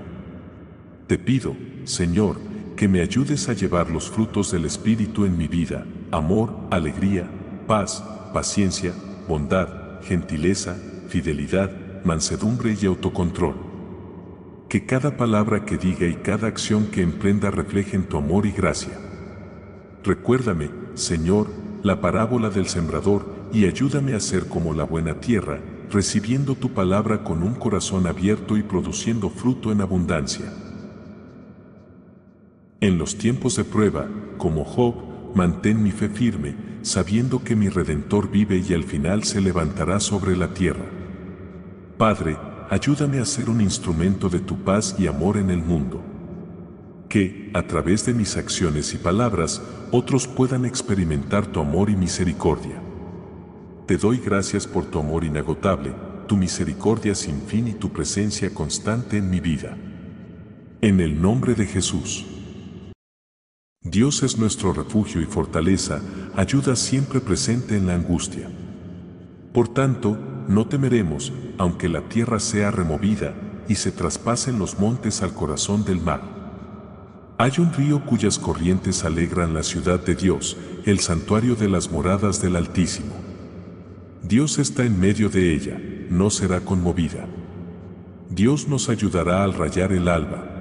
Te 1.06 1.18
pido, 1.18 1.54
Señor, 1.84 2.36
que 2.76 2.88
me 2.88 3.02
ayudes 3.02 3.50
a 3.50 3.52
llevar 3.52 3.90
los 3.90 4.08
frutos 4.08 4.50
del 4.50 4.64
Espíritu 4.64 5.26
en 5.26 5.36
mi 5.36 5.48
vida, 5.48 5.84
amor, 6.10 6.56
alegría, 6.70 7.28
paz, 7.66 8.02
paciencia, 8.32 8.92
bondad, 9.28 10.00
gentileza, 10.02 10.76
fidelidad, 11.08 11.70
mansedumbre 12.04 12.76
y 12.80 12.86
autocontrol 12.86 13.70
que 14.70 14.86
cada 14.86 15.16
palabra 15.16 15.64
que 15.64 15.76
diga 15.76 16.06
y 16.06 16.14
cada 16.14 16.46
acción 16.46 16.86
que 16.86 17.02
emprenda 17.02 17.50
reflejen 17.50 18.04
tu 18.04 18.16
amor 18.16 18.46
y 18.46 18.52
gracia. 18.52 18.96
Recuérdame, 20.04 20.70
Señor, 20.94 21.48
la 21.82 22.00
parábola 22.00 22.50
del 22.50 22.68
sembrador 22.68 23.26
y 23.52 23.66
ayúdame 23.66 24.14
a 24.14 24.20
ser 24.20 24.46
como 24.46 24.72
la 24.72 24.84
buena 24.84 25.14
tierra, 25.14 25.58
recibiendo 25.90 26.54
tu 26.54 26.70
palabra 26.72 27.24
con 27.24 27.42
un 27.42 27.54
corazón 27.54 28.06
abierto 28.06 28.56
y 28.56 28.62
produciendo 28.62 29.28
fruto 29.28 29.72
en 29.72 29.80
abundancia. 29.80 30.52
En 32.80 32.96
los 32.96 33.18
tiempos 33.18 33.56
de 33.56 33.64
prueba, 33.64 34.06
como 34.38 34.64
Job, 34.64 34.94
mantén 35.34 35.82
mi 35.82 35.90
fe 35.90 36.08
firme, 36.08 36.54
sabiendo 36.82 37.42
que 37.42 37.56
mi 37.56 37.68
Redentor 37.68 38.30
vive 38.30 38.62
y 38.66 38.74
al 38.74 38.84
final 38.84 39.24
se 39.24 39.40
levantará 39.40 40.00
sobre 40.00 40.36
la 40.36 40.54
tierra. 40.54 40.86
Padre, 41.98 42.36
ayúdame 42.70 43.18
a 43.18 43.24
ser 43.24 43.50
un 43.50 43.60
instrumento 43.60 44.28
de 44.28 44.40
tu 44.40 44.56
paz 44.64 44.96
y 44.98 45.06
amor 45.06 45.36
en 45.36 45.50
el 45.50 45.62
mundo. 45.62 46.02
Que, 47.08 47.50
a 47.54 47.62
través 47.62 48.06
de 48.06 48.14
mis 48.14 48.36
acciones 48.36 48.94
y 48.94 48.96
palabras, 48.96 49.60
otros 49.90 50.26
puedan 50.26 50.64
experimentar 50.64 51.46
tu 51.46 51.60
amor 51.60 51.90
y 51.90 51.96
misericordia. 51.96 52.80
Te 53.86 53.96
doy 53.96 54.18
gracias 54.18 54.66
por 54.66 54.84
tu 54.84 55.00
amor 55.00 55.24
inagotable, 55.24 55.92
tu 56.28 56.36
misericordia 56.36 57.14
sin 57.16 57.42
fin 57.42 57.66
y 57.66 57.72
tu 57.72 57.90
presencia 57.90 58.54
constante 58.54 59.18
en 59.18 59.28
mi 59.28 59.40
vida. 59.40 59.76
En 60.80 61.00
el 61.00 61.20
nombre 61.20 61.54
de 61.54 61.66
Jesús. 61.66 62.24
Dios 63.82 64.22
es 64.22 64.36
nuestro 64.36 64.74
refugio 64.74 65.22
y 65.22 65.24
fortaleza, 65.24 66.02
ayuda 66.36 66.76
siempre 66.76 67.18
presente 67.18 67.78
en 67.78 67.86
la 67.86 67.94
angustia. 67.94 68.50
Por 69.54 69.68
tanto, 69.68 70.18
no 70.48 70.66
temeremos, 70.66 71.32
aunque 71.56 71.88
la 71.88 72.02
tierra 72.02 72.40
sea 72.40 72.70
removida 72.70 73.34
y 73.68 73.76
se 73.76 73.90
traspasen 73.90 74.58
los 74.58 74.78
montes 74.78 75.22
al 75.22 75.32
corazón 75.32 75.82
del 75.86 75.98
mar. 75.98 76.20
Hay 77.38 77.52
un 77.56 77.72
río 77.72 78.04
cuyas 78.04 78.38
corrientes 78.38 79.02
alegran 79.06 79.54
la 79.54 79.62
ciudad 79.62 79.98
de 79.98 80.14
Dios, 80.14 80.58
el 80.84 80.98
santuario 81.00 81.56
de 81.56 81.70
las 81.70 81.90
moradas 81.90 82.42
del 82.42 82.56
Altísimo. 82.56 83.14
Dios 84.22 84.58
está 84.58 84.84
en 84.84 85.00
medio 85.00 85.30
de 85.30 85.54
ella, 85.54 85.80
no 86.10 86.28
será 86.28 86.60
conmovida. 86.60 87.26
Dios 88.28 88.68
nos 88.68 88.90
ayudará 88.90 89.42
al 89.42 89.54
rayar 89.54 89.90
el 89.92 90.06
alba. 90.08 90.59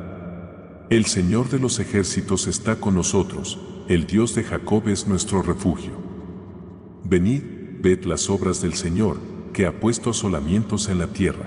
El 0.90 1.06
Señor 1.06 1.50
de 1.50 1.60
los 1.60 1.78
ejércitos 1.78 2.48
está 2.48 2.78
con 2.78 2.96
nosotros, 2.96 3.60
el 3.88 4.08
Dios 4.08 4.34
de 4.34 4.44
Jacob 4.44 4.88
es 4.88 5.08
nuestro 5.08 5.44
refugio. 5.44 5.92
Venid, 7.04 7.44
ved 7.80 8.06
las 8.06 8.28
obras 8.32 8.64
del 8.64 8.74
Señor, 8.74 9.18
que 9.54 9.68
ha 9.68 9.80
puesto 9.80 10.10
asolamientos 10.10 10.90
en 10.90 10.98
la 10.98 11.06
tierra. 11.06 11.46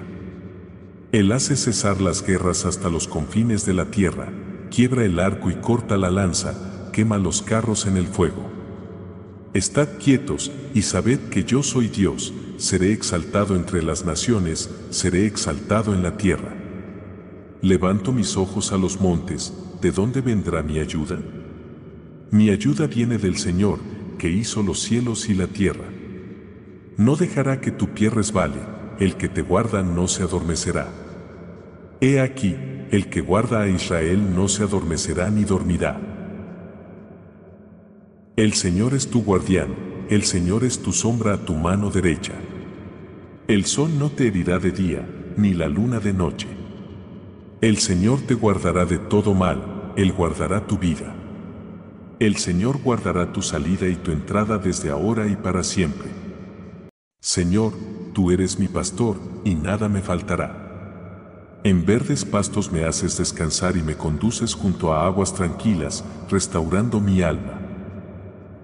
Él 1.11 1.33
hace 1.33 1.57
cesar 1.57 2.01
las 2.01 2.25
guerras 2.25 2.65
hasta 2.67 2.89
los 2.89 3.09
confines 3.09 3.67
de 3.67 3.75
la 3.75 3.91
tierra, 3.91 4.33
quiebra 4.71 5.05
el 5.05 5.19
arco 5.19 5.51
y 5.51 5.57
corta 5.57 5.97
la 5.97 6.13
lanza, 6.13 6.91
quema 6.93 7.19
los 7.19 7.43
carros 7.43 7.87
en 7.87 7.97
el 7.97 8.07
fuego. 8.07 8.49
Estad 9.55 9.89
quietos 9.99 10.53
y 10.73 10.83
sabed 10.83 11.19
que 11.31 11.43
yo 11.43 11.65
soy 11.65 11.89
Dios, 11.89 12.33
seré 12.59 12.93
exaltado 12.93 13.57
entre 13.57 13.83
las 13.83 14.05
naciones, 14.05 14.71
seré 14.91 15.27
exaltado 15.27 15.95
en 15.95 16.05
la 16.05 16.17
tierra. 16.17 16.62
Levanto 17.63 18.13
mis 18.13 18.37
ojos 18.37 18.73
a 18.73 18.77
los 18.77 19.01
montes, 19.01 19.55
¿de 19.81 19.93
dónde 19.93 20.21
vendrá 20.21 20.65
mi 20.65 20.81
ayuda? 20.81 21.21
Mi 22.33 22.51
ayuda 22.51 22.89
viene 22.89 23.19
del 23.19 23.37
Señor, 23.37 23.79
que 24.19 24.29
hizo 24.29 24.65
los 24.65 24.81
cielos 24.81 25.29
y 25.29 25.35
la 25.35 25.47
tierra. 25.47 25.85
No 26.97 27.15
dejará 27.15 27.61
que 27.61 27.71
tu 27.71 27.91
pie 27.91 28.11
resbale, 28.11 28.59
el 28.99 29.15
que 29.15 29.29
te 29.29 29.43
guarda 29.43 29.85
no 29.85 30.09
se 30.09 30.25
adormecerá. 30.25 30.89
He 32.01 32.19
aquí, 32.19 32.57
el 32.91 33.09
que 33.09 33.21
guarda 33.21 33.63
a 33.63 33.69
Israel 33.69 34.35
no 34.35 34.49
se 34.49 34.65
adormecerá 34.65 35.31
ni 35.31 35.45
dormirá. 35.45 36.01
El 38.35 38.55
Señor 38.55 38.93
es 38.93 39.09
tu 39.09 39.23
guardián, 39.23 39.69
el 40.11 40.25
Señor 40.25 40.65
es 40.65 40.83
tu 40.83 40.93
sombra 40.93 41.35
a 41.35 41.45
tu 41.45 41.55
mano 41.55 41.91
derecha. 41.91 42.33
El 43.47 43.67
sol 43.67 43.91
no 44.01 44.11
te 44.11 44.27
herirá 44.27 44.59
de 44.59 44.73
día, 44.73 45.09
ni 45.37 45.55
la 45.55 45.69
luna 45.69 46.01
de 46.01 46.13
noche. 46.13 46.62
El 47.63 47.79
Señor 47.79 48.23
te 48.23 48.35
guardará 48.35 48.87
de 48.87 48.99
todo 48.99 49.35
mal, 49.35 49.93
Él 49.95 50.13
guardará 50.13 50.67
tu 50.67 50.79
vida. 50.79 51.15
El 52.19 52.35
Señor 52.35 52.83
guardará 52.83 53.33
tu 53.33 53.41
salida 53.41 53.87
y 53.87 53.95
tu 53.95 54.11
entrada 54.11 54.59
desde 54.59 54.91
ahora 54.91 55.29
y 55.29 55.37
para 55.37 55.63
siempre. 55.63 56.09
Señor, 57.21 57.73
tú 58.15 58.33
eres 58.33 58.59
mi 58.59 58.67
pastor, 58.67 59.17
y 59.45 59.55
nada 59.55 59.89
me 59.89 60.01
faltará. 60.01 61.61
En 61.63 61.87
verdes 61.87 62.25
pastos 62.25 62.73
me 62.73 62.83
haces 62.83 63.17
descansar 63.17 63.77
y 63.77 63.83
me 63.85 63.95
conduces 63.95 64.55
junto 64.55 64.93
a 64.93 65.07
aguas 65.07 65.33
tranquilas, 65.33 66.05
restaurando 66.29 66.99
mi 66.99 67.23
alma. 67.23 67.61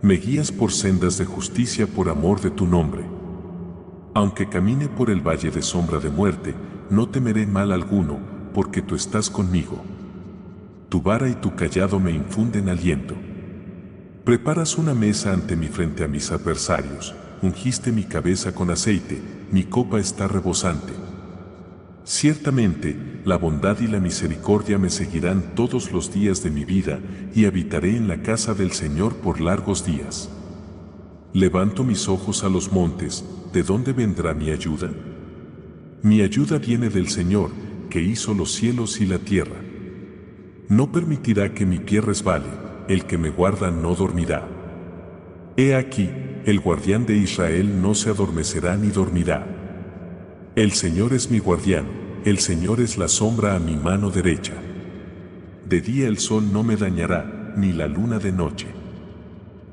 Me 0.02 0.14
guías 0.14 0.50
por 0.50 0.73
sendas 0.73 1.19
de 1.19 1.25
justicia 1.25 1.87
por 1.87 2.09
amor 2.09 2.40
de 2.40 2.50
tu 2.50 2.67
nombre. 2.67 3.05
Aunque 4.14 4.49
camine 4.49 4.88
por 4.88 5.09
el 5.09 5.21
valle 5.21 5.52
de 5.52 5.62
sombra 5.62 6.00
de 6.00 6.11
muerte, 6.11 6.57
no 6.90 7.09
temeré 7.09 7.47
mal 7.47 7.71
alguno, 7.71 8.38
porque 8.58 8.82
tú 8.82 8.96
estás 8.96 9.30
conmigo. 9.30 9.80
Tu 10.88 11.00
vara 11.00 11.28
y 11.28 11.36
tu 11.36 11.54
callado 11.54 12.00
me 12.00 12.10
infunden 12.10 12.68
aliento. 12.68 13.14
Preparas 14.24 14.76
una 14.76 14.94
mesa 14.94 15.32
ante 15.32 15.54
mi 15.54 15.68
frente 15.68 16.02
a 16.02 16.08
mis 16.08 16.32
adversarios 16.32 17.14
ungiste 17.40 17.92
mi 17.92 18.02
cabeza 18.02 18.52
con 18.52 18.68
aceite, 18.68 19.22
mi 19.52 19.62
copa 19.62 20.00
está 20.00 20.26
rebosante. 20.26 20.92
Ciertamente, 22.02 23.20
la 23.24 23.36
bondad 23.36 23.78
y 23.80 23.86
la 23.86 24.00
misericordia 24.00 24.76
me 24.76 24.90
seguirán 24.90 25.54
todos 25.54 25.92
los 25.92 26.12
días 26.12 26.42
de 26.42 26.50
mi 26.50 26.64
vida, 26.64 26.98
y 27.36 27.44
habitaré 27.44 27.96
en 27.96 28.08
la 28.08 28.22
casa 28.22 28.54
del 28.54 28.72
Señor 28.72 29.14
por 29.18 29.40
largos 29.40 29.86
días. 29.86 30.30
Levanto 31.32 31.84
mis 31.84 32.08
ojos 32.08 32.42
a 32.42 32.48
los 32.48 32.72
montes, 32.72 33.24
¿de 33.52 33.62
dónde 33.62 33.92
vendrá 33.92 34.34
mi 34.34 34.50
ayuda? 34.50 34.90
Mi 36.02 36.22
ayuda 36.22 36.58
viene 36.58 36.88
del 36.88 37.08
Señor, 37.08 37.50
que 37.88 38.00
hizo 38.02 38.35
los 38.35 38.52
cielos 38.52 39.00
y 39.00 39.07
la 39.07 39.18
tierra. 39.18 39.57
No 40.68 40.92
permitirá 40.92 41.54
que 41.54 41.66
mi 41.66 41.78
pie 41.78 42.00
resbale, 42.00 42.49
el 42.88 43.04
que 43.04 43.18
me 43.18 43.30
guarda 43.30 43.71
no 43.71 43.95
dormirá. 43.95 44.47
He 45.57 45.75
aquí, 45.75 46.11
el 46.45 46.61
guardián 46.61 47.07
de 47.07 47.16
Israel 47.16 47.83
no 47.83 47.95
se 47.95 48.11
adormecerá 48.11 48.76
ni 48.76 48.88
dormirá. 48.88 49.47
El 50.54 50.73
Señor 50.73 51.12
es 51.12 51.30
mi 51.30 51.38
guardián, 51.38 51.87
el 52.25 52.38
Señor 52.38 52.80
es 52.80 52.99
la 52.99 53.09
sombra 53.09 53.54
a 53.54 53.59
mi 53.59 53.76
mano 53.76 54.11
derecha. 54.11 54.54
De 55.68 55.80
día 55.80 56.09
el 56.09 56.18
sol 56.18 56.52
no 56.52 56.62
me 56.62 56.76
dañará, 56.76 57.52
ni 57.57 57.73
la 57.73 57.87
luna 57.87 58.18
de 58.18 58.33
noche. 58.33 58.66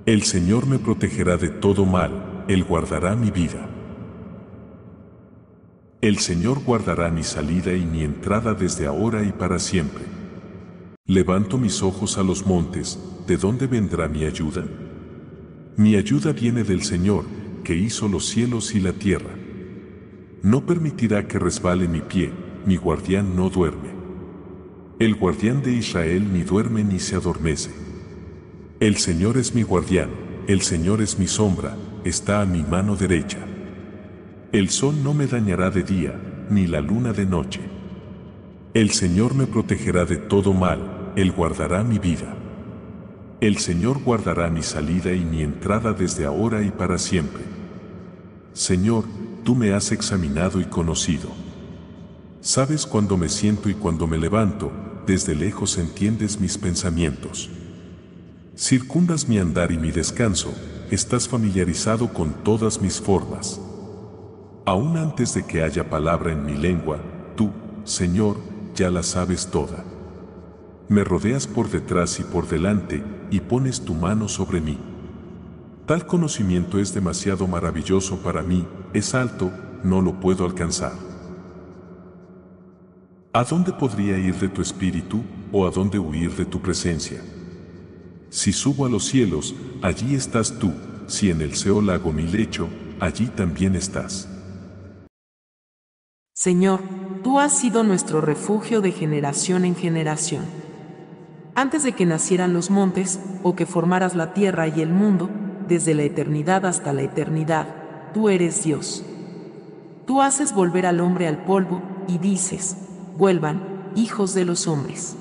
El 0.06 0.24
Señor 0.24 0.68
me 0.68 0.80
protegerá 0.80 1.38
de 1.38 1.50
todo 1.50 1.86
mal, 1.86 2.46
Él 2.48 2.64
guardará 2.64 3.16
mi 3.16 3.32
vida. 3.32 3.70
El 6.02 6.20
Señor 6.20 6.64
guardará 6.64 7.10
mi 7.10 7.24
salida 7.24 7.74
y 7.74 7.86
mi 7.86 8.04
entrada 8.04 8.54
desde 8.54 8.86
ahora 8.86 9.24
y 9.24 9.32
para 9.32 9.60
siempre. 9.60 10.04
Levanto 11.06 11.58
mis 11.58 11.82
ojos 11.82 12.18
a 12.18 12.24
los 12.24 12.46
montes, 12.46 13.00
¿de 13.28 13.38
dónde 13.38 13.68
vendrá 13.68 14.08
mi 14.08 14.26
ayuda? 14.26 14.66
Mi 15.78 15.96
ayuda 15.96 16.32
viene 16.34 16.64
del 16.64 16.84
Señor, 16.84 17.26
que 17.64 17.76
hizo 17.76 18.08
los 18.08 18.26
cielos 18.28 18.76
y 18.76 18.80
la 18.80 18.94
tierra. 18.94 19.32
No 20.44 20.66
permitirá 20.66 21.28
que 21.28 21.40
resbale 21.40 21.88
mi 21.88 22.02
pie, 22.02 22.32
mi 22.66 22.78
guardián 22.78 23.36
no 23.36 23.50
duerme. 23.50 23.90
El 25.00 25.16
guardián 25.16 25.64
de 25.64 25.74
Israel 25.74 26.32
ni 26.32 26.44
duerme 26.44 26.84
ni 26.84 27.00
se 27.00 27.16
adormece. 27.16 27.72
El 28.80 28.98
Señor 28.98 29.38
es 29.38 29.56
mi 29.56 29.64
guardián, 29.64 30.10
el 30.48 30.62
Señor 30.62 31.02
es 31.02 31.18
mi 31.18 31.28
sombra, 31.28 31.76
está 32.04 32.42
a 32.42 32.46
mi 32.46 32.62
mano 32.62 32.96
derecha. 32.96 33.40
El 34.56 34.70
sol 34.70 35.04
no 35.04 35.14
me 35.14 35.28
dañará 35.28 35.70
de 35.70 35.84
día, 35.84 36.18
ni 36.50 36.66
la 36.66 36.80
luna 36.80 37.12
de 37.12 37.26
noche. 37.26 37.60
El 38.74 38.92
Señor 38.92 39.36
me 39.36 39.48
protegerá 39.48 40.06
de 40.06 40.16
todo 40.16 40.54
mal, 40.54 41.12
Él 41.18 41.34
guardará 41.34 41.84
mi 41.84 42.00
vida. 42.00 42.34
El 43.42 43.58
Señor 43.58 44.02
guardará 44.02 44.50
mi 44.50 44.64
salida 44.64 45.12
y 45.12 45.26
mi 45.26 45.42
entrada 45.42 45.92
desde 45.92 46.24
ahora 46.24 46.62
y 46.62 46.72
para 46.72 46.98
siempre. 46.98 47.44
Señor, 48.54 49.04
tú 49.44 49.56
me 49.56 49.74
has 49.74 49.92
examinado 49.92 50.62
y 50.62 50.64
conocido. 50.64 51.28
Sabes 52.40 52.86
cuando 52.86 53.18
me 53.18 53.28
siento 53.28 53.68
y 53.68 53.74
cuando 53.74 54.08
me 54.08 54.18
levanto, 54.18 54.72
desde 55.06 55.36
lejos 55.36 55.78
entiendes 55.78 56.40
mis 56.40 56.58
pensamientos. 56.58 57.50
Circundas 58.56 59.28
mi 59.28 59.38
andar 59.38 59.74
y 59.74 59.78
mi 59.78 59.92
descanso, 59.92 60.54
estás 60.92 61.28
familiarizado 61.28 62.14
con 62.14 62.42
todas 62.46 62.82
mis 62.82 63.02
formas. 63.02 63.60
Aún 64.66 64.98
antes 64.98 65.36
de 65.36 65.46
que 65.46 65.62
haya 65.62 65.92
palabra 65.92 66.32
en 66.32 66.44
mi 66.44 66.56
lengua, 66.56 66.98
tú, 67.36 67.52
Señor, 67.84 68.38
ya 68.74 68.90
la 68.90 69.04
sabes 69.04 69.52
toda. 69.52 69.84
Me 70.90 71.04
rodeas 71.04 71.46
por 71.46 71.70
detrás 71.70 72.20
y 72.20 72.24
por 72.24 72.48
delante, 72.48 73.04
y 73.30 73.42
pones 73.42 73.82
tu 73.82 73.94
mano 73.94 74.28
sobre 74.28 74.62
mí. 74.62 74.80
Tal 75.86 76.08
conocimiento 76.08 76.80
es 76.80 76.96
demasiado 76.96 77.46
maravilloso 77.46 78.18
para 78.24 78.42
mí, 78.42 78.66
es 78.94 79.14
alto, 79.14 79.52
no 79.84 80.02
lo 80.02 80.20
puedo 80.20 80.46
alcanzar. 80.46 80.94
¿A 83.34 83.44
dónde 83.44 83.72
podría 83.72 84.18
ir 84.18 84.34
de 84.36 84.50
tu 84.50 84.64
espíritu 84.64 85.24
o 85.52 85.68
a 85.68 85.70
dónde 85.70 86.00
huir 86.00 86.36
de 86.36 86.46
tu 86.46 86.60
presencia? 86.60 87.22
Si 88.30 88.52
subo 88.52 88.88
a 88.88 88.90
los 88.90 89.06
cielos, 89.06 89.54
allí 89.84 90.16
estás 90.16 90.58
tú, 90.58 90.74
si 91.06 91.30
en 91.30 91.42
el 91.42 91.56
Seol 91.56 91.88
hago 91.92 92.12
mi 92.12 92.24
lecho, 92.24 92.68
allí 93.00 93.28
también 93.28 93.76
estás. 93.76 94.35
Señor, 96.38 96.82
tú 97.24 97.40
has 97.40 97.58
sido 97.58 97.86
nuestro 97.86 98.20
refugio 98.20 98.82
de 98.82 98.92
generación 98.92 99.64
en 99.64 99.74
generación. 99.74 100.44
Antes 101.56 101.84
de 101.84 101.94
que 101.94 102.06
nacieran 102.06 102.52
los 102.52 102.70
montes, 102.70 103.22
o 103.42 103.56
que 103.56 103.66
formaras 103.66 104.16
la 104.16 104.34
tierra 104.34 104.68
y 104.68 104.82
el 104.82 104.90
mundo, 104.90 105.30
desde 105.70 105.94
la 105.94 106.04
eternidad 106.04 106.66
hasta 106.66 106.92
la 106.92 107.04
eternidad, 107.04 107.68
tú 108.14 108.28
eres 108.28 108.66
Dios. 108.66 109.06
Tú 110.06 110.22
haces 110.22 110.54
volver 110.54 110.86
al 110.86 111.00
hombre 111.00 111.30
al 111.30 111.46
polvo, 111.46 111.82
y 112.10 112.18
dices, 112.18 112.76
vuelvan, 113.18 113.94
hijos 113.96 114.34
de 114.34 114.44
los 114.44 114.68
hombres. 114.68 115.16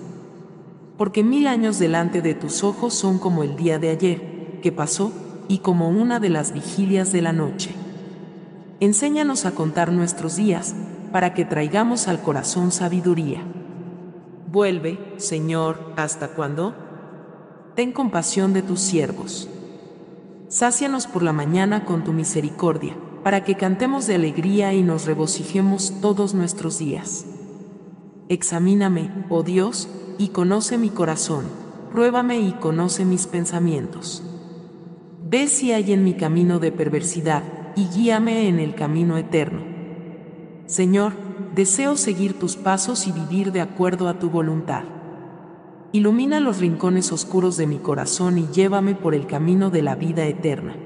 Porque 0.98 1.22
mil 1.22 1.46
años 1.46 1.78
delante 1.78 2.22
de 2.22 2.34
tus 2.34 2.64
ojos 2.64 2.92
son 2.92 3.20
como 3.20 3.44
el 3.44 3.54
día 3.54 3.78
de 3.78 3.90
ayer, 3.90 4.58
que 4.60 4.72
pasó, 4.72 5.12
y 5.46 5.58
como 5.58 5.90
una 5.90 6.18
de 6.18 6.30
las 6.30 6.52
vigilias 6.52 7.12
de 7.12 7.22
la 7.22 7.32
noche. 7.32 7.70
Enséñanos 8.80 9.46
a 9.46 9.52
contar 9.52 9.92
nuestros 9.92 10.34
días, 10.34 10.74
para 11.14 11.32
que 11.32 11.44
traigamos 11.44 12.08
al 12.08 12.20
corazón 12.20 12.72
sabiduría. 12.72 13.40
Vuelve, 14.50 14.98
Señor, 15.16 15.92
¿hasta 15.94 16.34
cuándo? 16.34 16.74
Ten 17.76 17.92
compasión 17.92 18.52
de 18.52 18.62
tus 18.62 18.80
siervos. 18.80 19.48
Sácianos 20.48 21.06
por 21.06 21.22
la 21.22 21.32
mañana 21.32 21.84
con 21.84 22.02
tu 22.02 22.12
misericordia, 22.12 22.96
para 23.22 23.44
que 23.44 23.54
cantemos 23.54 24.08
de 24.08 24.16
alegría 24.16 24.74
y 24.74 24.82
nos 24.82 25.06
regocijemos 25.06 26.00
todos 26.00 26.34
nuestros 26.34 26.80
días. 26.80 27.26
Examíname, 28.28 29.26
oh 29.28 29.44
Dios, 29.44 29.88
y 30.18 30.30
conoce 30.30 30.78
mi 30.78 30.88
corazón, 30.90 31.44
pruébame 31.92 32.40
y 32.40 32.54
conoce 32.54 33.04
mis 33.04 33.28
pensamientos. 33.28 34.24
Ve 35.22 35.46
si 35.46 35.70
hay 35.70 35.92
en 35.92 36.02
mi 36.02 36.14
camino 36.14 36.58
de 36.58 36.72
perversidad, 36.72 37.44
y 37.76 37.86
guíame 37.86 38.48
en 38.48 38.58
el 38.58 38.74
camino 38.74 39.16
eterno. 39.16 39.73
Señor, 40.66 41.12
deseo 41.54 41.96
seguir 41.96 42.38
tus 42.38 42.56
pasos 42.56 43.06
y 43.06 43.12
vivir 43.12 43.52
de 43.52 43.60
acuerdo 43.60 44.08
a 44.08 44.18
tu 44.18 44.30
voluntad. 44.30 44.84
Ilumina 45.92 46.40
los 46.40 46.58
rincones 46.58 47.12
oscuros 47.12 47.56
de 47.56 47.66
mi 47.66 47.78
corazón 47.78 48.38
y 48.38 48.48
llévame 48.48 48.94
por 48.94 49.14
el 49.14 49.26
camino 49.26 49.70
de 49.70 49.82
la 49.82 49.94
vida 49.94 50.26
eterna. 50.26 50.76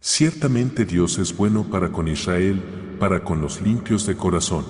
Ciertamente 0.00 0.84
Dios 0.84 1.18
es 1.18 1.36
bueno 1.36 1.64
para 1.64 1.90
con 1.90 2.06
Israel, 2.06 2.62
para 3.00 3.24
con 3.24 3.40
los 3.40 3.60
limpios 3.60 4.06
de 4.06 4.16
corazón 4.16 4.64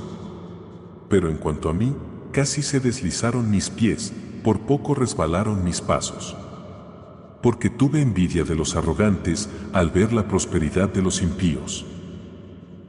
pero 1.09 1.31
en 1.31 1.37
cuanto 1.37 1.69
a 1.69 1.73
mí, 1.73 1.95
casi 2.33 2.63
se 2.63 2.81
deslizaron 2.81 3.51
mis 3.51 3.71
pies, 3.71 4.13
por 4.43 4.61
poco 4.61 4.95
resbalaron 4.95 5.65
mis 5.65 5.81
pasos. 5.81 6.37
Porque 7.43 7.71
tuve 7.71 8.01
envidia 8.01 8.45
de 8.45 8.55
los 8.55 8.77
arrogantes 8.77 9.49
al 9.73 9.91
ver 9.91 10.13
la 10.13 10.27
prosperidad 10.27 10.89
de 10.89 11.03
los 11.03 11.23
impíos. 11.23 11.87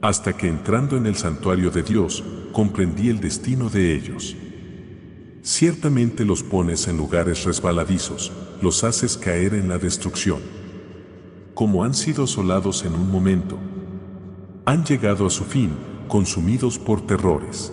Hasta 0.00 0.36
que 0.36 0.46
entrando 0.46 0.96
en 0.96 1.06
el 1.06 1.16
santuario 1.16 1.70
de 1.70 1.82
Dios, 1.82 2.22
comprendí 2.52 3.08
el 3.08 3.18
destino 3.18 3.68
de 3.68 3.94
ellos. 3.94 4.36
Ciertamente 5.42 6.24
los 6.24 6.44
pones 6.44 6.86
en 6.86 6.96
lugares 6.96 7.44
resbaladizos, 7.44 8.30
los 8.62 8.84
haces 8.84 9.16
caer 9.16 9.54
en 9.54 9.68
la 9.68 9.78
destrucción. 9.78 10.40
Como 11.52 11.82
han 11.82 11.94
sido 11.94 12.24
asolados 12.24 12.84
en 12.84 12.94
un 12.94 13.10
momento, 13.10 13.58
han 14.64 14.84
llegado 14.84 15.26
a 15.26 15.30
su 15.30 15.44
fin, 15.44 15.72
consumidos 16.06 16.78
por 16.78 17.04
terrores. 17.04 17.72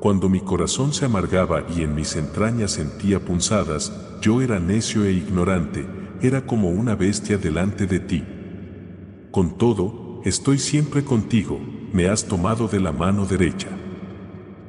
Cuando 0.00 0.28
mi 0.28 0.40
corazón 0.40 0.92
se 0.92 1.04
amargaba 1.04 1.64
y 1.76 1.82
en 1.82 1.94
mis 1.94 2.16
entrañas 2.16 2.72
sentía 2.72 3.20
punzadas, 3.20 3.92
yo 4.20 4.42
era 4.42 4.58
necio 4.58 5.04
e 5.04 5.12
ignorante, 5.12 5.86
era 6.20 6.44
como 6.46 6.70
una 6.70 6.96
bestia 6.96 7.38
delante 7.38 7.86
de 7.86 8.00
ti. 8.00 8.24
Con 9.30 9.56
todo, 9.56 10.01
estoy 10.24 10.58
siempre 10.58 11.04
contigo, 11.04 11.58
me 11.92 12.08
has 12.08 12.24
tomado 12.26 12.68
de 12.68 12.80
la 12.80 12.92
mano 12.92 13.26
derecha. 13.26 13.68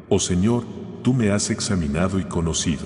Oh 0.09 0.19
Señor, 0.19 0.63
tú 1.03 1.13
me 1.13 1.31
has 1.31 1.49
examinado 1.49 2.19
y 2.19 2.23
conocido. 2.23 2.85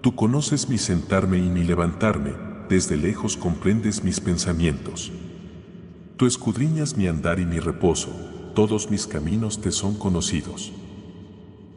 Tú 0.00 0.14
conoces 0.14 0.68
mi 0.68 0.78
sentarme 0.78 1.38
y 1.38 1.48
mi 1.48 1.64
levantarme, 1.64 2.32
desde 2.68 2.96
lejos 2.96 3.36
comprendes 3.36 4.04
mis 4.04 4.20
pensamientos. 4.20 5.12
Tú 6.16 6.26
escudriñas 6.26 6.96
mi 6.96 7.06
andar 7.06 7.40
y 7.40 7.46
mi 7.46 7.58
reposo, 7.58 8.10
todos 8.54 8.90
mis 8.90 9.06
caminos 9.06 9.60
te 9.60 9.72
son 9.72 9.94
conocidos. 9.94 10.72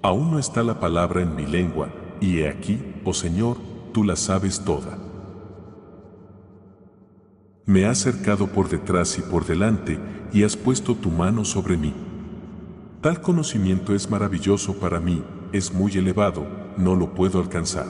Aún 0.02 0.32
no 0.32 0.40
está 0.40 0.63
la 0.63 0.80
palabra 0.80 1.22
en 1.22 1.36
mi 1.36 1.46
lengua, 1.46 1.90
y 2.20 2.40
he 2.40 2.50
aquí, 2.50 2.80
oh 3.04 3.13
Señor, 3.13 3.58
tú 3.94 4.04
la 4.04 4.16
sabes 4.16 4.63
toda. 4.63 5.07
Me 7.67 7.86
has 7.86 7.97
cercado 7.97 8.47
por 8.47 8.69
detrás 8.69 9.17
y 9.19 9.21
por 9.21 9.45
delante, 9.45 9.99
y 10.32 10.43
has 10.43 10.56
puesto 10.56 10.95
tu 10.95 11.10
mano 11.12 11.43
sobre 11.43 11.75
mí. 11.75 11.93
Tal 13.01 13.19
conocimiento 13.19 13.93
es 13.93 14.10
maravilloso 14.10 14.80
para 14.80 15.01
mí, 15.01 15.21
es 15.51 15.73
muy 15.73 15.91
elevado, 15.97 16.47
no 16.77 16.95
lo 16.95 17.13
puedo 17.13 17.41
alcanzar. 17.41 17.88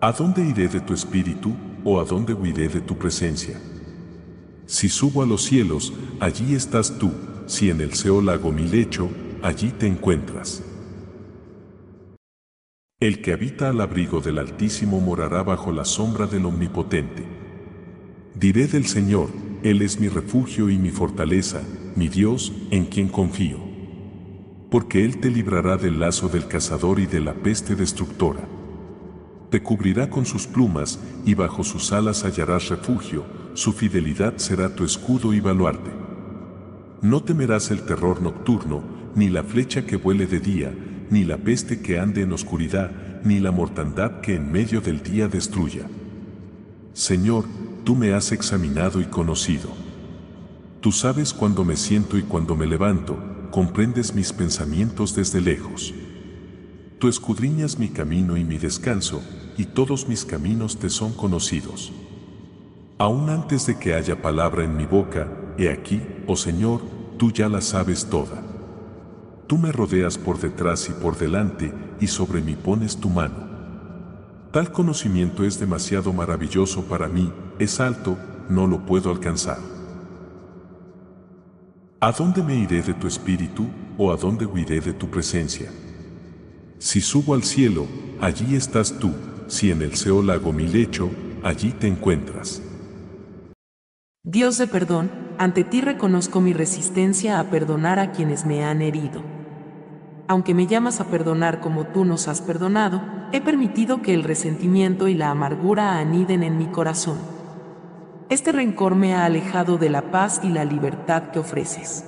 ¿A 0.00 0.12
dónde 0.12 0.46
iré 0.46 0.68
de 0.68 0.80
tu 0.80 0.94
espíritu, 0.94 1.56
o 1.82 2.00
a 2.00 2.04
dónde 2.04 2.34
huiré 2.34 2.68
de 2.68 2.80
tu 2.80 2.96
presencia? 2.96 3.60
Si 4.66 4.88
subo 4.88 5.24
a 5.24 5.26
los 5.26 5.42
cielos, 5.42 5.92
allí 6.20 6.54
estás 6.54 7.00
tú, 7.00 7.10
si 7.46 7.68
en 7.68 7.80
el 7.80 7.94
Seol 7.94 8.28
hago 8.28 8.52
mi 8.52 8.68
lecho, 8.68 9.10
allí 9.42 9.72
te 9.72 9.88
encuentras. 9.88 10.62
El 13.00 13.20
que 13.22 13.32
habita 13.32 13.70
al 13.70 13.80
abrigo 13.80 14.20
del 14.20 14.38
Altísimo 14.38 15.00
morará 15.00 15.42
bajo 15.42 15.72
la 15.72 15.84
sombra 15.84 16.28
del 16.28 16.46
Omnipotente. 16.46 17.41
Diré 18.34 18.66
del 18.66 18.86
Señor, 18.86 19.28
Él 19.62 19.82
es 19.82 20.00
mi 20.00 20.08
refugio 20.08 20.70
y 20.70 20.78
mi 20.78 20.90
fortaleza, 20.90 21.60
mi 21.96 22.08
Dios, 22.08 22.52
en 22.70 22.86
quien 22.86 23.08
confío. 23.08 23.58
Porque 24.70 25.04
Él 25.04 25.18
te 25.18 25.30
librará 25.30 25.76
del 25.76 26.00
lazo 26.00 26.28
del 26.28 26.48
cazador 26.48 26.98
y 26.98 27.06
de 27.06 27.20
la 27.20 27.34
peste 27.34 27.76
destructora. 27.76 28.48
Te 29.50 29.62
cubrirá 29.62 30.08
con 30.08 30.24
sus 30.24 30.46
plumas, 30.46 30.98
y 31.26 31.34
bajo 31.34 31.62
sus 31.62 31.92
alas 31.92 32.24
hallarás 32.24 32.70
refugio, 32.70 33.24
su 33.52 33.74
fidelidad 33.74 34.38
será 34.38 34.74
tu 34.74 34.82
escudo 34.84 35.34
y 35.34 35.40
baluarte. 35.40 35.90
No 37.02 37.22
temerás 37.22 37.70
el 37.70 37.84
terror 37.84 38.22
nocturno, 38.22 38.82
ni 39.14 39.28
la 39.28 39.42
flecha 39.42 39.84
que 39.84 39.96
vuele 39.96 40.26
de 40.26 40.40
día, 40.40 40.74
ni 41.10 41.24
la 41.24 41.36
peste 41.36 41.82
que 41.82 41.98
ande 41.98 42.22
en 42.22 42.32
oscuridad, 42.32 43.20
ni 43.24 43.40
la 43.40 43.50
mortandad 43.50 44.22
que 44.22 44.36
en 44.36 44.50
medio 44.50 44.80
del 44.80 45.02
día 45.02 45.28
destruya. 45.28 45.86
Señor, 46.94 47.44
tú 47.84 47.96
me 47.96 48.12
has 48.12 48.32
examinado 48.32 49.00
y 49.00 49.06
conocido. 49.06 49.68
Tú 50.80 50.92
sabes 50.92 51.32
cuando 51.32 51.64
me 51.64 51.76
siento 51.76 52.16
y 52.18 52.22
cuando 52.22 52.56
me 52.56 52.66
levanto, 52.66 53.16
comprendes 53.50 54.14
mis 54.14 54.32
pensamientos 54.32 55.14
desde 55.14 55.40
lejos. 55.40 55.94
Tú 56.98 57.08
escudriñas 57.08 57.78
mi 57.78 57.88
camino 57.88 58.36
y 58.36 58.44
mi 58.44 58.58
descanso, 58.58 59.22
y 59.58 59.64
todos 59.66 60.08
mis 60.08 60.24
caminos 60.24 60.78
te 60.78 60.88
son 60.88 61.12
conocidos. 61.12 61.92
Aún 62.98 63.28
antes 63.28 63.66
de 63.66 63.78
que 63.78 63.94
haya 63.94 64.22
palabra 64.22 64.64
en 64.64 64.76
mi 64.76 64.86
boca, 64.86 65.28
he 65.58 65.68
aquí, 65.68 66.00
oh 66.26 66.36
Señor, 66.36 66.80
tú 67.18 67.32
ya 67.32 67.48
la 67.48 67.60
sabes 67.60 68.06
toda. 68.06 68.42
Tú 69.46 69.58
me 69.58 69.72
rodeas 69.72 70.16
por 70.16 70.40
detrás 70.40 70.88
y 70.88 70.92
por 70.92 71.18
delante, 71.18 71.72
y 72.00 72.06
sobre 72.06 72.40
mí 72.40 72.54
pones 72.54 72.96
tu 72.96 73.10
mano. 73.10 73.50
Tal 74.52 74.70
conocimiento 74.70 75.44
es 75.44 75.58
demasiado 75.58 76.12
maravilloso 76.12 76.84
para 76.84 77.08
mí, 77.08 77.32
es 77.62 77.80
alto, 77.80 78.18
no 78.48 78.66
lo 78.66 78.84
puedo 78.84 79.10
alcanzar. 79.10 79.58
¿A 82.00 82.10
dónde 82.10 82.42
me 82.42 82.56
iré 82.56 82.82
de 82.82 82.94
tu 82.94 83.06
espíritu 83.06 83.68
o 83.96 84.12
a 84.12 84.16
dónde 84.16 84.44
huiré 84.44 84.80
de 84.80 84.92
tu 84.92 85.08
presencia? 85.08 85.70
Si 86.78 87.00
subo 87.00 87.34
al 87.34 87.44
cielo, 87.44 87.86
allí 88.20 88.56
estás 88.56 88.98
tú, 88.98 89.12
si 89.46 89.70
en 89.70 89.82
el 89.82 89.94
Seol 89.94 90.30
hago 90.30 90.52
mi 90.52 90.66
lecho, 90.66 91.10
allí 91.44 91.70
te 91.70 91.86
encuentras. 91.86 92.60
Dios 94.24 94.58
de 94.58 94.66
perdón, 94.66 95.10
ante 95.38 95.62
ti 95.62 95.80
reconozco 95.80 96.40
mi 96.40 96.52
resistencia 96.52 97.38
a 97.38 97.50
perdonar 97.50 97.98
a 97.98 98.12
quienes 98.12 98.46
me 98.46 98.64
han 98.64 98.82
herido. 98.82 99.22
Aunque 100.26 100.54
me 100.54 100.66
llamas 100.66 101.00
a 101.00 101.06
perdonar 101.06 101.60
como 101.60 101.86
tú 101.86 102.04
nos 102.04 102.26
has 102.26 102.40
perdonado, 102.40 103.02
he 103.32 103.40
permitido 103.40 104.02
que 104.02 104.14
el 104.14 104.24
resentimiento 104.24 105.08
y 105.08 105.14
la 105.14 105.30
amargura 105.30 105.98
aniden 105.98 106.42
en 106.42 106.58
mi 106.58 106.66
corazón. 106.66 107.31
Este 108.32 108.50
rencor 108.50 108.94
me 108.94 109.12
ha 109.12 109.26
alejado 109.26 109.76
de 109.76 109.90
la 109.90 110.10
paz 110.10 110.40
y 110.42 110.48
la 110.48 110.64
libertad 110.64 111.24
que 111.32 111.38
ofreces. 111.38 112.06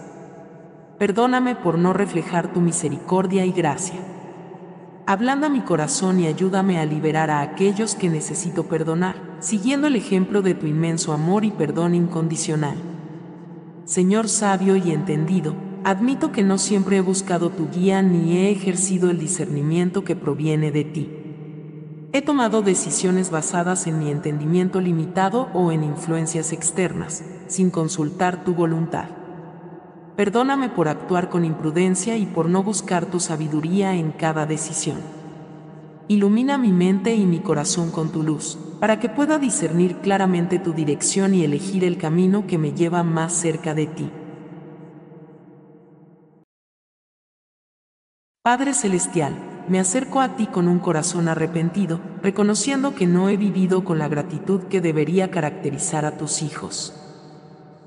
Perdóname 0.99 1.55
por 1.55 1.77
no 1.77 1.93
reflejar 1.93 2.51
tu 2.51 2.63
misericordia 2.63 3.45
y 3.45 3.53
gracia. 3.53 4.01
Ablanda 5.05 5.51
mi 5.51 5.61
corazón 5.61 6.21
y 6.21 6.27
ayúdame 6.27 6.79
a 6.79 6.87
liberar 6.87 7.31
a 7.31 7.43
aquellos 7.43 7.95
que 7.95 8.09
necesito 8.09 8.65
perdonar, 8.65 9.17
siguiendo 9.41 9.87
el 9.87 9.97
ejemplo 9.97 10.41
de 10.41 10.55
tu 10.55 10.67
inmenso 10.67 11.13
amor 11.13 11.45
y 11.45 11.51
perdón 11.51 11.95
incondicional. 11.95 12.79
Señor 13.85 14.31
sabio 14.31 14.77
y 14.77 14.93
entendido, 14.93 15.55
admito 15.85 16.33
que 16.33 16.43
no 16.43 16.57
siempre 16.57 16.97
he 16.97 17.03
buscado 17.03 17.51
tu 17.51 17.69
guía 17.69 18.01
ni 18.01 18.39
he 18.39 18.51
ejercido 18.51 19.11
el 19.11 19.19
discernimiento 19.19 20.05
que 20.05 20.17
proviene 20.17 20.73
de 20.73 20.85
ti. 20.85 21.24
He 22.17 22.23
tomado 22.23 22.63
decisiones 22.63 23.33
basadas 23.33 23.89
en 23.89 23.99
mi 23.99 24.09
entendimiento 24.09 24.81
limitado 24.81 25.49
o 25.53 25.73
en 25.73 25.83
influencias 25.83 26.53
externas, 26.53 27.25
sin 27.49 27.73
consultar 27.73 28.45
tu 28.45 28.55
voluntad. 28.55 29.07
Perdóname 30.15 30.69
por 30.69 30.87
actuar 30.87 31.29
con 31.29 31.45
imprudencia 31.45 32.17
y 32.17 32.25
por 32.25 32.49
no 32.49 32.63
buscar 32.63 33.07
tu 33.07 33.19
sabiduría 33.19 33.97
en 33.97 34.13
cada 34.13 34.47
decisión. 34.47 34.99
Ilumina 36.07 36.57
mi 36.57 36.71
mente 36.71 37.17
y 37.17 37.27
mi 37.27 37.41
corazón 37.41 37.91
con 37.91 38.13
tu 38.13 38.23
luz, 38.23 38.59
para 38.79 39.01
que 39.01 39.09
pueda 39.09 39.41
discernir 39.41 39.97
claramente 39.97 40.61
tu 40.61 40.73
dirección 40.73 41.35
y 41.35 41.43
elegir 41.43 41.83
el 41.83 41.99
camino 41.99 42.47
que 42.47 42.59
me 42.59 42.75
lleva 42.75 43.03
más 43.03 43.33
cerca 43.33 43.75
de 43.75 43.87
ti. 43.89 44.09
Padre 48.45 48.73
Celestial, 48.73 49.54
me 49.69 49.81
acerco 49.81 50.21
a 50.21 50.37
ti 50.37 50.47
con 50.47 50.69
un 50.69 50.79
corazón 50.79 51.29
arrepentido, 51.29 52.01
reconociendo 52.23 52.95
que 52.95 53.07
no 53.07 53.29
he 53.29 53.37
vivido 53.37 53.85
con 53.85 53.99
la 53.99 54.09
gratitud 54.09 54.63
que 54.65 54.81
debería 54.81 55.31
caracterizar 55.31 56.05
a 56.05 56.17
tus 56.19 56.43
hijos. 56.43 56.95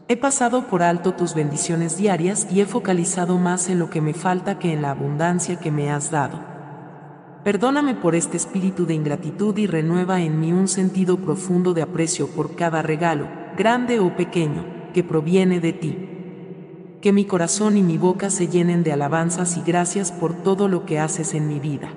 He 0.09 0.15
pasado 0.15 0.67
por 0.67 0.83
alto 0.83 1.13
tus 1.13 1.35
bendiciones 1.35 1.97
diarias 1.97 2.47
y 2.49 2.61
he 2.61 2.65
focalizado 2.65 3.37
más 3.37 3.69
en 3.69 3.77
lo 3.77 3.89
que 3.89 4.01
me 4.01 4.13
falta 4.13 4.57
que 4.57 4.71
en 4.71 4.81
la 4.81 4.91
abundancia 4.91 5.59
que 5.59 5.69
me 5.69 5.91
has 5.91 6.11
dado. 6.11 6.39
Perdóname 7.43 7.93
por 7.93 8.15
este 8.15 8.37
espíritu 8.37 8.85
de 8.85 8.93
ingratitud 8.93 9.57
y 9.57 9.67
renueva 9.67 10.21
en 10.21 10.39
mí 10.39 10.53
un 10.53 10.67
sentido 10.67 11.17
profundo 11.17 11.73
de 11.73 11.81
aprecio 11.81 12.27
por 12.27 12.55
cada 12.55 12.81
regalo, 12.81 13.27
grande 13.57 13.99
o 13.99 14.15
pequeño, 14.15 14.65
que 14.93 15.03
proviene 15.03 15.59
de 15.59 15.73
ti. 15.73 16.16
Que 17.01 17.13
mi 17.13 17.25
corazón 17.25 17.77
y 17.77 17.83
mi 17.83 17.97
boca 17.97 18.29
se 18.29 18.47
llenen 18.47 18.83
de 18.83 18.91
alabanzas 18.91 19.55
y 19.57 19.61
gracias 19.61 20.11
por 20.11 20.33
todo 20.33 20.67
lo 20.67 20.85
que 20.85 20.99
haces 20.99 21.33
en 21.35 21.47
mi 21.47 21.59
vida. 21.59 21.89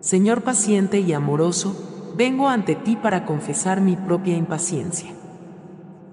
Señor 0.00 0.42
paciente 0.42 0.98
y 0.98 1.12
amoroso, 1.12 2.12
vengo 2.16 2.48
ante 2.48 2.74
ti 2.74 2.96
para 2.96 3.24
confesar 3.24 3.80
mi 3.80 3.94
propia 3.94 4.36
impaciencia. 4.36 5.12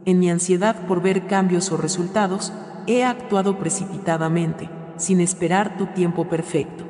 En 0.06 0.20
mi 0.20 0.30
ansiedad 0.30 0.76
por 0.88 1.02
ver 1.02 1.26
cambios 1.26 1.72
o 1.72 1.78
resultados, 1.78 2.54
he 2.86 3.04
actuado 3.04 3.58
precipitadamente, 3.58 4.70
sin 4.98 5.20
esperar 5.20 5.78
tu 5.78 5.88
tiempo 5.88 6.30
perfecto. 6.30 6.84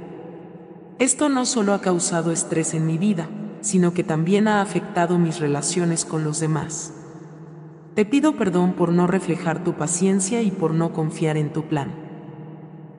Esto 0.99 1.29
no 1.29 1.45
solo 1.45 1.73
ha 1.73 1.79
causado 1.79 2.31
estrés 2.31 2.73
en 2.73 2.85
mi 2.85 2.97
vida, 2.97 3.29
sino 3.61 3.93
que 3.93 4.03
también 4.03 4.49
ha 4.49 4.61
afectado 4.61 5.17
mis 5.17 5.39
relaciones 5.39 6.03
con 6.03 6.25
los 6.25 6.41
demás. 6.41 6.93
Te 7.95 8.05
pido 8.05 8.35
perdón 8.35 8.73
por 8.73 8.91
no 8.91 9.07
reflejar 9.07 9.63
tu 9.63 9.73
paciencia 9.73 10.41
y 10.41 10.51
por 10.51 10.73
no 10.73 10.93
confiar 10.93 11.37
en 11.37 11.51
tu 11.51 11.63
plan. 11.63 11.91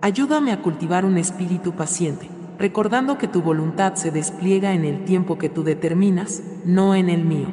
Ayúdame 0.03 0.53
a 0.53 0.63
cultivar 0.63 1.05
un 1.05 1.19
espíritu 1.19 1.73
paciente, 1.73 2.29
recordando 2.59 3.17
que 3.17 3.29
tu 3.29 3.43
voluntad 3.43 3.95
se 3.95 4.11
despliega 4.11 4.73
en 4.75 4.85
el 4.85 5.05
tiempo 5.05 5.39
que 5.39 5.49
tú 5.49 5.63
determinas, 5.63 6.43
no 6.65 6.95
en 6.95 7.09
el 7.09 7.25
mío. 7.25 7.49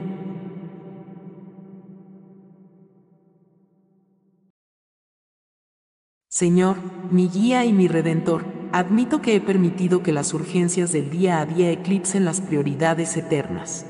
Señor, 6.30 6.78
mi 7.10 7.30
guía 7.30 7.65
y 7.65 7.73
mi 7.73 7.88
redentor, 7.88 8.45
admito 8.71 9.21
que 9.21 9.36
he 9.36 9.41
permitido 9.41 10.04
que 10.04 10.12
las 10.12 10.34
urgencias 10.34 10.91
del 10.91 11.10
día 11.10 11.39
a 11.39 11.45
día 11.45 11.71
eclipsen 11.71 12.26
las 12.26 12.41
prioridades 12.41 13.17
eternas. 13.17 13.86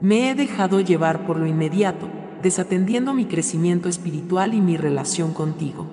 Me 0.00 0.30
he 0.30 0.34
dejado 0.34 0.80
llevar 0.80 1.26
por 1.26 1.38
lo 1.38 1.46
inmediato, 1.46 2.08
desatendiendo 2.42 3.14
mi 3.14 3.26
crecimiento 3.26 3.88
espiritual 3.88 4.54
y 4.54 4.60
mi 4.60 4.76
relación 4.76 5.32
contigo. 5.32 5.86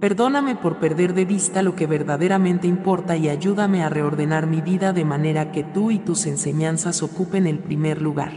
Perdóname 0.00 0.56
por 0.56 0.78
perder 0.78 1.12
de 1.12 1.26
vista 1.26 1.62
lo 1.62 1.76
que 1.76 1.86
verdaderamente 1.86 2.66
importa 2.66 3.18
y 3.18 3.28
ayúdame 3.28 3.82
a 3.82 3.90
reordenar 3.90 4.46
mi 4.46 4.62
vida 4.62 4.94
de 4.94 5.04
manera 5.04 5.52
que 5.52 5.62
tú 5.62 5.90
y 5.90 5.98
tus 5.98 6.24
enseñanzas 6.24 7.02
ocupen 7.02 7.46
el 7.46 7.58
primer 7.58 8.00
lugar. 8.00 8.32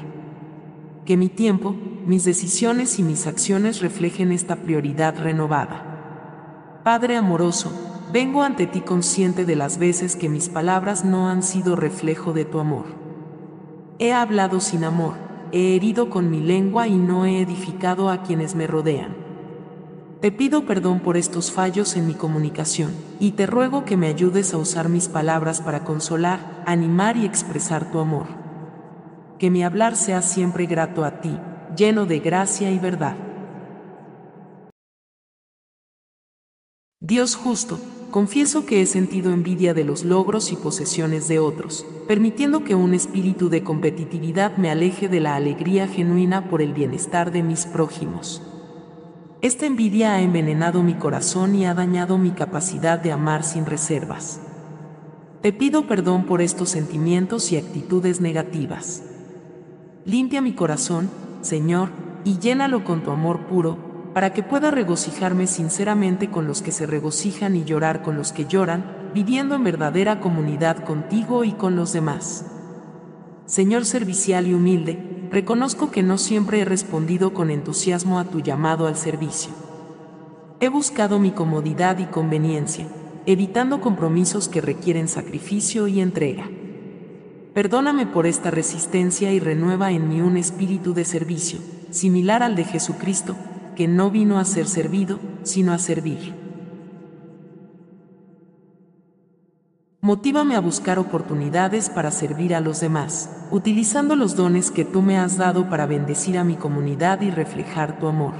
Que 1.06 1.16
mi 1.16 1.30
tiempo, 1.30 1.74
mis 2.06 2.26
decisiones 2.26 3.00
y 3.00 3.04
mis 3.04 3.28
acciones 3.28 3.82
reflejen 3.82 4.34
esta 4.34 4.58
prioridad 4.58 5.18
renovada. 5.18 6.82
Padre 6.84 7.16
amoroso, 7.16 7.72
vengo 8.12 8.44
ante 8.44 8.68
ti 8.68 8.82
consciente 8.82 9.46
de 9.46 9.56
las 9.56 9.78
veces 9.78 10.18
que 10.18 10.28
mis 10.28 10.50
palabras 10.50 11.06
no 11.06 11.30
han 11.30 11.44
sido 11.44 11.78
reflejo 11.78 12.34
de 12.34 12.44
tu 12.44 12.60
amor. 12.60 12.86
He 14.00 14.12
hablado 14.12 14.60
sin 14.60 14.84
amor, 14.84 15.14
he 15.54 15.76
herido 15.76 16.10
con 16.10 16.32
mi 16.32 16.42
lengua 16.42 16.88
y 16.88 16.98
no 16.98 17.26
he 17.26 17.40
edificado 17.40 18.10
a 18.10 18.24
quienes 18.24 18.56
me 18.56 18.66
rodean. 18.66 19.16
Te 20.20 20.32
pido 20.32 20.66
perdón 20.66 21.00
por 21.00 21.16
estos 21.16 21.52
fallos 21.52 21.96
en 21.96 22.08
mi 22.08 22.16
comunicación, 22.16 22.92
y 23.20 23.34
te 23.34 23.46
ruego 23.46 23.86
que 23.86 23.96
me 23.96 24.08
ayudes 24.08 24.54
a 24.54 24.58
usar 24.58 24.90
mis 24.90 25.08
palabras 25.08 25.62
para 25.62 25.84
consolar, 25.84 26.64
animar 26.66 27.18
y 27.18 27.26
expresar 27.26 27.92
tu 27.92 28.00
amor. 28.00 28.26
Que 29.38 29.52
mi 29.52 29.64
hablar 29.64 29.96
sea 29.96 30.24
siempre 30.24 30.66
grato 30.66 31.06
a 31.06 31.22
ti, 31.22 31.38
lleno 31.78 32.08
de 32.08 32.20
gracia 32.20 32.72
y 32.72 32.80
verdad. 32.80 33.16
Dios 37.00 37.36
justo, 37.36 37.80
confieso 38.14 38.68
que 38.68 38.80
he 38.80 38.86
sentido 38.86 39.34
envidia 39.34 39.74
de 39.74 39.84
los 39.84 40.06
logros 40.06 40.52
y 40.52 40.56
posesiones 40.56 41.28
de 41.28 41.40
otros, 41.40 41.84
permitiendo 42.08 42.64
que 42.64 42.76
un 42.76 42.94
espíritu 42.94 43.50
de 43.50 43.64
competitividad 43.64 44.56
me 44.56 44.70
aleje 44.70 45.10
de 45.10 45.20
la 45.20 45.36
alegría 45.36 45.88
genuina 45.88 46.48
por 46.48 46.62
el 46.62 46.74
bienestar 46.74 47.32
de 47.32 47.42
mis 47.42 47.66
prójimos. 47.66 48.44
Esta 49.42 49.66
envidia 49.66 50.14
ha 50.14 50.22
envenenado 50.22 50.84
mi 50.84 50.94
corazón 50.94 51.56
y 51.56 51.66
ha 51.66 51.74
dañado 51.74 52.20
mi 52.20 52.30
capacidad 52.30 53.00
de 53.00 53.12
amar 53.12 53.44
sin 53.44 53.66
reservas. 53.66 54.40
Te 55.42 55.52
pido 55.52 55.88
perdón 55.88 56.28
por 56.28 56.44
estos 56.44 56.70
sentimientos 56.70 57.52
y 57.52 57.58
actitudes 57.58 58.22
negativas. 58.22 59.02
Limpia 60.06 60.40
mi 60.40 60.54
corazón, 60.54 61.10
Señor, 61.42 61.90
y 62.26 62.38
llénalo 62.38 62.84
con 62.84 63.02
tu 63.02 63.10
amor 63.10 63.48
puro, 63.48 63.93
para 64.14 64.32
que 64.32 64.44
pueda 64.44 64.70
regocijarme 64.70 65.48
sinceramente 65.48 66.30
con 66.30 66.48
los 66.48 66.62
que 66.62 66.72
se 66.72 66.86
regocijan 66.86 67.56
y 67.56 67.64
llorar 67.64 68.04
con 68.04 68.16
los 68.16 68.32
que 68.32 68.46
lloran, 68.46 69.12
viviendo 69.14 69.56
en 69.56 69.64
verdadera 69.64 70.20
comunidad 70.20 70.84
contigo 70.84 71.44
y 71.44 71.52
con 71.54 71.76
los 71.76 71.94
demás. 71.94 72.46
Señor 73.46 73.86
servicial 73.86 74.48
y 74.48 74.54
humilde, 74.54 75.28
reconozco 75.32 75.92
que 75.92 76.04
no 76.04 76.18
siempre 76.18 76.62
he 76.62 76.66
respondido 76.66 77.34
con 77.34 77.50
entusiasmo 77.50 78.20
a 78.20 78.26
tu 78.26 78.40
llamado 78.40 78.88
al 78.88 78.96
servicio. 78.96 79.52
He 80.60 80.70
buscado 80.70 81.20
mi 81.20 81.32
comodidad 81.32 81.98
y 81.98 82.06
conveniencia, 82.06 82.88
evitando 83.26 83.82
compromisos 83.82 84.48
que 84.48 84.62
requieren 84.62 85.08
sacrificio 85.08 85.88
y 85.88 86.00
entrega. 86.00 86.50
Perdóname 87.54 88.06
por 88.06 88.26
esta 88.26 88.52
resistencia 88.52 89.32
y 89.32 89.40
renueva 89.40 89.92
en 89.92 90.08
mí 90.08 90.22
un 90.22 90.38
espíritu 90.38 90.94
de 90.94 91.06
servicio, 91.06 91.60
similar 91.90 92.44
al 92.44 92.56
de 92.56 92.64
Jesucristo, 92.64 93.36
que 93.76 93.88
no 93.88 94.12
vino 94.12 94.40
a 94.40 94.46
ser 94.46 94.68
servido, 94.68 95.20
sino 95.44 95.74
a 95.74 95.78
servir. 95.78 96.34
Motívame 100.02 100.58
a 100.58 100.60
buscar 100.60 101.00
oportunidades 101.00 101.90
para 101.90 102.12
servir 102.12 102.54
a 102.54 102.60
los 102.60 102.82
demás, 102.82 103.48
utilizando 103.52 104.18
los 104.18 104.36
dones 104.36 104.70
que 104.70 104.84
tú 104.84 105.02
me 105.02 105.18
has 105.18 105.38
dado 105.38 105.70
para 105.70 105.86
bendecir 105.86 106.38
a 106.38 106.44
mi 106.44 106.58
comunidad 106.58 107.22
y 107.22 107.32
reflejar 107.32 108.00
tu 108.00 108.08
amor. 108.08 108.34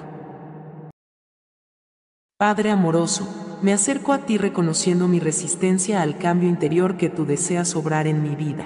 Padre 2.38 2.72
amoroso, 2.72 3.60
me 3.62 3.72
acerco 3.72 4.12
a 4.12 4.18
ti 4.26 4.38
reconociendo 4.38 5.08
mi 5.08 5.22
resistencia 5.22 6.02
al 6.02 6.18
cambio 6.18 6.50
interior 6.50 6.98
que 6.98 7.10
tú 7.10 7.26
deseas 7.26 7.78
obrar 7.78 8.08
en 8.08 8.22
mi 8.22 8.36
vida. 8.36 8.66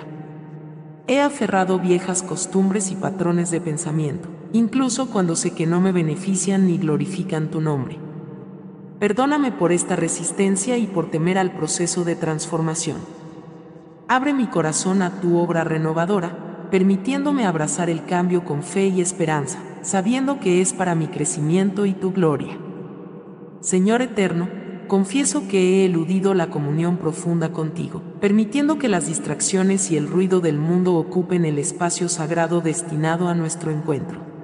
He 1.05 1.21
aferrado 1.21 1.77
viejas 1.77 2.23
costumbres 2.23 2.89
y 2.89 2.95
patrones 2.95 3.51
de 3.51 3.61
pensamiento, 3.61 4.27
incluso 4.53 5.09
cuando 5.09 5.35
sé 5.35 5.51
que 5.51 5.67
no 5.67 5.81
me 5.81 5.91
benefician 5.91 6.67
ni 6.67 6.77
glorifican 6.77 7.49
tu 7.49 7.61
nombre. 7.61 7.97
Perdóname 8.99 9.51
por 9.51 9.71
esta 9.71 9.95
resistencia 9.95 10.77
y 10.77 10.87
por 10.87 11.11
temer 11.11 11.37
al 11.37 11.51
proceso 11.51 12.03
de 12.03 12.15
transformación. 12.15 12.97
Abre 14.07 14.33
mi 14.33 14.47
corazón 14.47 15.01
a 15.01 15.21
tu 15.21 15.37
obra 15.37 15.63
renovadora, 15.63 16.67
permitiéndome 16.71 17.45
abrazar 17.45 17.89
el 17.89 18.05
cambio 18.05 18.43
con 18.43 18.63
fe 18.63 18.87
y 18.87 19.01
esperanza, 19.01 19.59
sabiendo 19.81 20.39
que 20.39 20.61
es 20.61 20.73
para 20.73 20.95
mi 20.95 21.07
crecimiento 21.07 21.85
y 21.85 21.93
tu 21.93 22.11
gloria. 22.11 22.57
Señor 23.59 24.01
eterno, 24.01 24.49
confieso 24.87 25.47
que 25.47 25.81
he 25.81 25.85
eludido 25.85 26.33
la 26.33 26.49
comunión 26.49 26.97
profunda 26.97 27.51
contigo, 27.51 28.01
permitiendo 28.19 28.79
que 28.79 28.87
las 28.87 29.07
distracciones 29.07 29.91
y 29.91 29.97
el 29.97 30.07
ruido 30.07 30.39
del 30.39 30.57
mundo 30.57 30.95
ocupen 30.95 31.45
el 31.45 31.59
espacio 31.59 32.09
sagrado 32.09 32.61
destinado 32.61 33.27
a 33.27 33.35
nuestro 33.35 33.71
encuentro. 33.71 34.36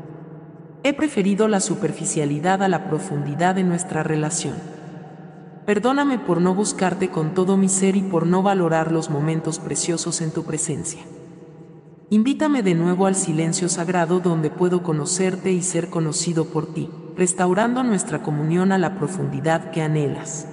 He 0.86 0.94
preferido 0.94 1.48
la 1.48 1.62
superficialidad 1.62 2.62
a 2.62 2.68
la 2.68 2.90
profundidad 2.90 3.56
de 3.56 3.64
nuestra 3.64 4.04
relación. 4.04 4.56
Perdóname 5.66 6.20
por 6.20 6.42
no 6.42 6.54
buscarte 6.54 7.10
con 7.10 7.34
todo 7.34 7.56
mi 7.56 7.70
ser 7.70 7.96
y 7.96 8.02
por 8.02 8.28
no 8.28 8.44
valorar 8.44 8.92
los 8.92 9.10
momentos 9.10 9.60
preciosos 9.60 10.20
en 10.20 10.32
tu 10.32 10.44
presencia. 10.44 11.00
Invítame 12.10 12.64
de 12.64 12.76
nuevo 12.76 13.06
al 13.08 13.16
silencio 13.16 13.70
sagrado 13.70 14.20
donde 14.20 14.50
puedo 14.50 14.84
conocerte 14.84 15.54
y 15.54 15.62
ser 15.62 15.90
conocido 15.90 16.50
por 16.50 16.74
ti, 16.74 16.90
restaurando 17.16 17.82
nuestra 17.84 18.22
comunión 18.22 18.74
a 18.74 18.78
la 18.78 19.00
profundidad 19.00 19.72
que 19.72 19.82
anhelas. 19.82 20.53